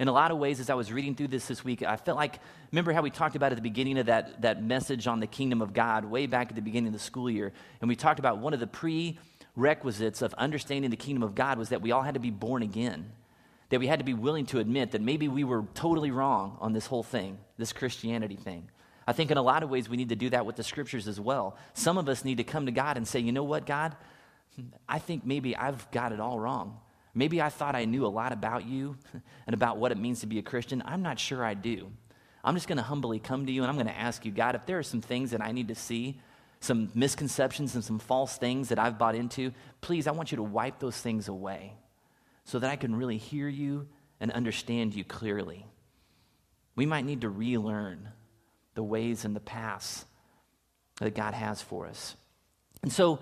In 0.00 0.08
a 0.08 0.12
lot 0.12 0.30
of 0.30 0.38
ways, 0.38 0.58
as 0.60 0.70
I 0.70 0.74
was 0.74 0.92
reading 0.92 1.14
through 1.14 1.28
this 1.28 1.46
this 1.46 1.64
week, 1.64 1.82
I 1.82 1.96
felt 1.96 2.16
like, 2.16 2.38
remember 2.70 2.92
how 2.92 3.02
we 3.02 3.10
talked 3.10 3.34
about 3.34 3.52
at 3.52 3.56
the 3.56 3.62
beginning 3.62 3.98
of 3.98 4.06
that, 4.06 4.42
that 4.42 4.62
message 4.62 5.06
on 5.06 5.18
the 5.18 5.26
kingdom 5.26 5.60
of 5.60 5.72
God, 5.72 6.04
way 6.04 6.26
back 6.26 6.50
at 6.50 6.56
the 6.56 6.62
beginning 6.62 6.88
of 6.88 6.92
the 6.92 7.00
school 7.00 7.28
year, 7.28 7.52
and 7.80 7.88
we 7.88 7.96
talked 7.96 8.20
about 8.20 8.38
one 8.38 8.54
of 8.54 8.60
the 8.60 8.66
prerequisites 9.58 10.22
of 10.22 10.32
understanding 10.34 10.90
the 10.90 10.96
kingdom 10.96 11.22
of 11.22 11.34
God 11.34 11.58
was 11.58 11.70
that 11.70 11.82
we 11.82 11.90
all 11.90 12.02
had 12.02 12.14
to 12.14 12.20
be 12.20 12.30
born 12.30 12.62
again 12.62 13.10
that 13.70 13.80
we 13.80 13.86
had 13.86 13.98
to 13.98 14.04
be 14.04 14.14
willing 14.14 14.46
to 14.46 14.58
admit 14.58 14.92
that 14.92 15.02
maybe 15.02 15.28
we 15.28 15.44
were 15.44 15.64
totally 15.74 16.10
wrong 16.10 16.56
on 16.60 16.72
this 16.72 16.86
whole 16.86 17.02
thing, 17.02 17.38
this 17.58 17.72
Christianity 17.72 18.36
thing. 18.36 18.68
I 19.06 19.12
think 19.12 19.30
in 19.30 19.36
a 19.36 19.42
lot 19.42 19.62
of 19.62 19.70
ways 19.70 19.88
we 19.88 19.96
need 19.96 20.10
to 20.10 20.16
do 20.16 20.30
that 20.30 20.46
with 20.46 20.56
the 20.56 20.62
scriptures 20.62 21.08
as 21.08 21.18
well. 21.20 21.56
Some 21.74 21.98
of 21.98 22.08
us 22.08 22.24
need 22.24 22.38
to 22.38 22.44
come 22.44 22.66
to 22.66 22.72
God 22.72 22.96
and 22.96 23.06
say, 23.06 23.20
you 23.20 23.32
know 23.32 23.44
what, 23.44 23.66
God? 23.66 23.96
I 24.88 24.98
think 24.98 25.24
maybe 25.24 25.56
I've 25.56 25.90
got 25.90 26.12
it 26.12 26.20
all 26.20 26.38
wrong. 26.38 26.78
Maybe 27.14 27.40
I 27.40 27.48
thought 27.48 27.74
I 27.74 27.84
knew 27.84 28.06
a 28.06 28.08
lot 28.08 28.32
about 28.32 28.66
you 28.66 28.96
and 29.46 29.54
about 29.54 29.78
what 29.78 29.92
it 29.92 29.98
means 29.98 30.20
to 30.20 30.26
be 30.26 30.38
a 30.38 30.42
Christian. 30.42 30.82
I'm 30.84 31.02
not 31.02 31.18
sure 31.18 31.44
I 31.44 31.54
do. 31.54 31.90
I'm 32.44 32.54
just 32.54 32.68
going 32.68 32.78
to 32.78 32.84
humbly 32.84 33.18
come 33.18 33.46
to 33.46 33.52
you 33.52 33.62
and 33.62 33.70
I'm 33.70 33.76
going 33.76 33.86
to 33.86 33.98
ask 33.98 34.24
you, 34.24 34.32
God, 34.32 34.54
if 34.54 34.64
there 34.66 34.78
are 34.78 34.82
some 34.82 35.00
things 35.00 35.30
that 35.32 35.42
I 35.42 35.52
need 35.52 35.68
to 35.68 35.74
see, 35.74 36.20
some 36.60 36.90
misconceptions 36.94 37.74
and 37.74 37.84
some 37.84 37.98
false 37.98 38.36
things 38.36 38.68
that 38.68 38.78
I've 38.78 38.98
bought 38.98 39.14
into, 39.14 39.52
please, 39.80 40.06
I 40.06 40.10
want 40.12 40.32
you 40.32 40.36
to 40.36 40.42
wipe 40.42 40.80
those 40.80 40.96
things 40.96 41.28
away 41.28 41.74
so 42.44 42.58
that 42.58 42.70
I 42.70 42.76
can 42.76 42.94
really 42.94 43.18
hear 43.18 43.48
you 43.48 43.86
and 44.20 44.32
understand 44.32 44.94
you 44.94 45.04
clearly. 45.04 45.66
We 46.74 46.86
might 46.86 47.04
need 47.04 47.20
to 47.20 47.28
relearn 47.28 48.08
the 48.74 48.82
ways 48.82 49.24
and 49.24 49.34
the 49.34 49.40
paths 49.40 50.04
that 51.00 51.14
God 51.14 51.34
has 51.34 51.62
for 51.62 51.86
us. 51.86 52.16
And 52.82 52.92
so, 52.92 53.20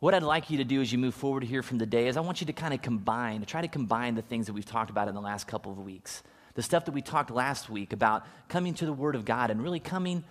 what 0.00 0.14
I'd 0.14 0.22
like 0.22 0.48
you 0.48 0.58
to 0.58 0.64
do 0.64 0.80
as 0.80 0.92
you 0.92 0.98
move 0.98 1.14
forward 1.14 1.42
here 1.42 1.62
from 1.62 1.78
the 1.78 1.86
day 1.86 2.06
is 2.06 2.16
I 2.16 2.20
want 2.20 2.40
you 2.40 2.46
to 2.46 2.52
kind 2.52 2.72
of 2.72 2.80
combine, 2.80 3.44
try 3.44 3.60
to 3.62 3.68
combine 3.68 4.14
the 4.14 4.22
things 4.22 4.46
that 4.46 4.52
we've 4.52 4.64
talked 4.64 4.90
about 4.90 5.08
in 5.08 5.14
the 5.14 5.20
last 5.20 5.48
couple 5.48 5.72
of 5.72 5.78
weeks. 5.78 6.22
The 6.54 6.62
stuff 6.62 6.84
that 6.84 6.92
we 6.92 7.02
talked 7.02 7.32
last 7.32 7.68
week 7.68 7.92
about 7.92 8.24
coming 8.48 8.74
to 8.74 8.86
the 8.86 8.92
Word 8.92 9.16
of 9.16 9.24
God 9.24 9.50
and 9.50 9.60
really 9.60 9.80
coming 9.80 10.22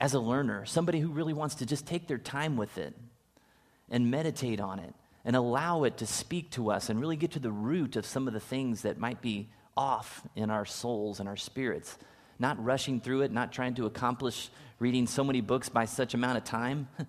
as 0.00 0.14
a 0.14 0.20
learner, 0.20 0.64
somebody 0.64 1.00
who 1.00 1.08
really 1.08 1.32
wants 1.32 1.56
to 1.56 1.66
just 1.66 1.86
take 1.86 2.06
their 2.08 2.18
time 2.18 2.56
with 2.56 2.78
it 2.78 2.94
and 3.90 4.10
meditate 4.10 4.60
on 4.60 4.78
it 4.78 4.94
and 5.24 5.36
allow 5.36 5.84
it 5.84 5.96
to 5.98 6.06
speak 6.06 6.50
to 6.50 6.70
us 6.70 6.90
and 6.90 7.00
really 7.00 7.16
get 7.16 7.32
to 7.32 7.38
the 7.38 7.50
root 7.50 7.96
of 7.96 8.04
some 8.04 8.26
of 8.26 8.34
the 8.34 8.40
things 8.40 8.82
that 8.82 8.98
might 8.98 9.22
be 9.22 9.48
off 9.76 10.22
in 10.36 10.50
our 10.50 10.64
souls 10.64 11.20
and 11.20 11.28
our 11.28 11.36
spirits. 11.36 11.96
Not 12.38 12.62
rushing 12.62 13.00
through 13.00 13.22
it, 13.22 13.32
not 13.32 13.52
trying 13.52 13.74
to 13.74 13.86
accomplish 13.86 14.50
reading 14.78 15.06
so 15.06 15.24
many 15.24 15.40
books 15.40 15.68
by 15.68 15.84
such 15.84 16.14
amount 16.14 16.38
of 16.38 16.44
time. 16.44 16.88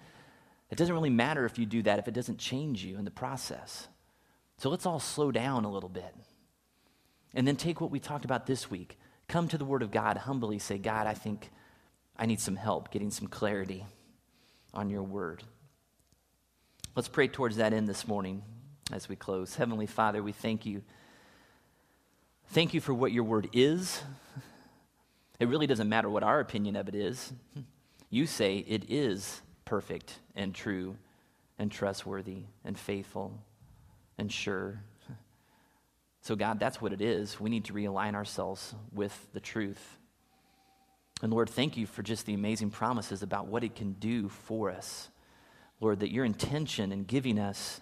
It 0.72 0.78
doesn't 0.78 0.94
really 0.94 1.12
matter 1.12 1.46
if 1.46 1.60
you 1.60 1.66
do 1.66 1.84
that 1.84 2.00
if 2.00 2.08
it 2.08 2.14
doesn't 2.14 2.40
change 2.40 2.84
you 2.84 2.98
in 2.98 3.06
the 3.06 3.12
process. 3.12 3.88
So 4.58 4.70
let's 4.70 4.86
all 4.86 5.00
slow 5.00 5.32
down 5.32 5.64
a 5.64 5.72
little 5.72 5.90
bit. 5.90 6.14
And 7.34 7.48
then 7.48 7.56
take 7.56 7.80
what 7.80 7.92
we 7.92 8.00
talked 8.00 8.26
about 8.26 8.48
this 8.48 8.72
week. 8.72 8.98
Come 9.28 9.48
to 9.50 9.58
the 9.58 9.64
Word 9.66 9.84
of 9.84 9.92
God, 9.92 10.18
humbly 10.18 10.60
say, 10.60 10.78
God, 10.78 11.08
I 11.08 11.14
think 11.14 11.52
I 12.18 12.26
need 12.26 12.40
some 12.40 12.56
help 12.56 12.92
getting 12.92 13.12
some 13.12 13.28
clarity 13.28 13.86
on 14.74 14.90
your 14.90 15.04
Word. 15.04 15.44
Let's 16.96 17.10
pray 17.10 17.28
towards 17.28 17.58
that 17.58 17.74
end 17.74 17.90
this 17.90 18.08
morning 18.08 18.42
as 18.92 19.10
we 19.10 19.18
close. 19.18 19.56
Heavenly 19.56 19.86
Father, 19.86 20.24
we 20.24 20.32
thank 20.32 20.66
you. 20.66 20.82
Thank 22.52 22.74
you 22.74 22.80
for 22.80 22.94
what 22.94 23.12
your 23.12 23.26
word 23.26 23.50
is. 23.52 24.02
It 25.40 25.50
really 25.50 25.68
doesn't 25.68 25.90
matter 25.90 26.10
what 26.10 26.24
our 26.24 26.40
opinion 26.40 26.78
of 26.78 26.88
it 26.88 26.96
is. 26.96 27.34
You 28.10 28.26
say 28.26 28.60
it 28.60 28.86
is 28.90 29.42
perfect 29.66 30.20
and 30.36 30.56
true 30.56 30.96
and 31.60 31.70
trustworthy 31.70 32.44
and 32.64 32.78
faithful 32.78 33.38
and 34.18 34.32
sure. 34.32 34.80
So, 36.22 36.38
God, 36.38 36.60
that's 36.60 36.82
what 36.82 36.94
it 36.94 37.02
is. 37.02 37.40
We 37.40 37.50
need 37.50 37.66
to 37.66 37.74
realign 37.74 38.16
ourselves 38.16 38.74
with 38.94 39.28
the 39.34 39.42
truth. 39.42 39.98
And 41.22 41.32
Lord, 41.32 41.50
thank 41.50 41.78
you 41.78 41.86
for 41.86 42.04
just 42.04 42.26
the 42.26 42.34
amazing 42.34 42.72
promises 42.72 43.24
about 43.24 43.48
what 43.48 43.64
it 43.64 43.76
can 43.76 43.94
do 43.94 44.30
for 44.30 44.70
us. 44.70 45.10
Lord, 45.80 46.00
that 46.02 46.12
your 46.12 46.26
intention 46.26 46.92
in 46.92 47.04
giving 47.04 47.40
us 47.40 47.82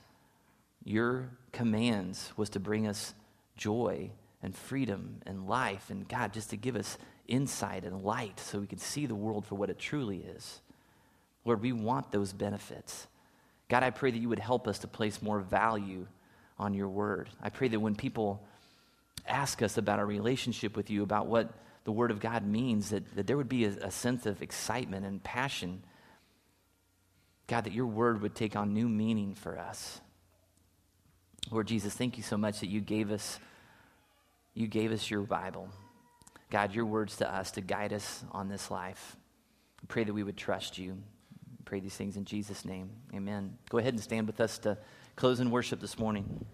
your 0.84 1.30
commands 1.52 2.32
was 2.38 2.50
to 2.52 2.60
bring 2.60 2.88
us 2.88 3.14
joy 3.58 4.12
and 4.42 4.56
freedom 4.56 5.22
and 5.26 5.48
life, 5.48 5.90
and 5.90 6.08
God, 6.08 6.34
just 6.34 6.50
to 6.50 6.58
give 6.58 6.76
us 6.76 6.98
insight 7.28 7.86
and 7.86 8.04
light 8.04 8.40
so 8.40 8.60
we 8.60 8.68
can 8.68 8.80
see 8.80 9.06
the 9.06 9.16
world 9.16 9.46
for 9.46 9.56
what 9.56 9.70
it 9.70 9.80
truly 9.80 10.18
is. 10.18 10.62
Lord, 11.46 11.62
we 11.62 11.72
want 11.72 12.12
those 12.12 12.34
benefits. 12.34 13.08
God, 13.70 13.84
I 13.84 13.90
pray 13.90 14.12
that 14.12 14.18
you 14.18 14.30
would 14.30 14.40
help 14.40 14.68
us 14.68 14.80
to 14.80 14.88
place 14.88 15.22
more 15.22 15.40
value 15.40 16.06
on 16.60 16.74
your 16.74 16.90
word. 16.90 17.30
I 17.42 17.50
pray 17.50 17.70
that 17.70 17.80
when 17.80 17.96
people 17.96 18.46
ask 19.26 19.62
us 19.62 19.78
about 19.78 20.00
our 20.00 20.06
relationship 20.06 20.76
with 20.76 20.90
you, 20.90 21.04
about 21.04 21.28
what 21.28 21.54
the 21.84 21.92
word 21.92 22.12
of 22.12 22.20
God 22.20 22.46
means, 22.46 22.90
that, 22.90 23.16
that 23.16 23.28
there 23.28 23.38
would 23.38 23.50
be 23.50 23.66
a, 23.66 23.70
a 23.82 23.92
sense 23.92 24.26
of 24.26 24.42
excitement 24.42 25.06
and 25.06 25.24
passion 25.24 25.84
God, 27.48 27.66
that 27.66 27.74
your 27.74 27.88
word 27.88 28.22
would 28.22 28.36
take 28.36 28.56
on 28.56 28.74
new 28.74 28.88
meaning 28.88 29.36
for 29.36 29.60
us. 29.60 30.02
Lord 31.52 31.68
Jesus, 31.68 31.94
thank 31.94 32.18
you 32.18 32.24
so 32.24 32.38
much 32.38 32.62
that 32.62 32.68
you 32.68 32.80
gave 32.82 33.12
us 33.12 33.40
you 34.56 34.68
gave 34.68 34.92
us 34.92 35.10
your 35.10 35.22
Bible. 35.22 35.68
God, 36.52 36.76
your 36.76 36.86
words 36.86 37.18
to 37.18 37.32
us 37.32 37.50
to 37.52 37.62
guide 37.62 37.92
us 37.92 38.24
on 38.32 38.50
this 38.50 38.70
life. 38.70 39.18
Pray 39.88 40.04
that 40.04 40.14
we 40.14 40.22
would 40.22 40.38
trust 40.38 40.78
you. 40.78 40.98
Pray 41.66 41.80
these 41.80 41.96
things 41.96 42.18
in 42.18 42.26
Jesus' 42.26 42.64
name. 42.64 42.92
Amen. 43.16 43.58
Go 43.70 43.80
ahead 43.80 43.94
and 43.94 44.02
stand 44.02 44.28
with 44.28 44.40
us 44.40 44.60
to 44.60 44.78
close 45.16 45.40
in 45.40 45.50
worship 45.50 45.80
this 45.80 45.98
morning. 45.98 46.46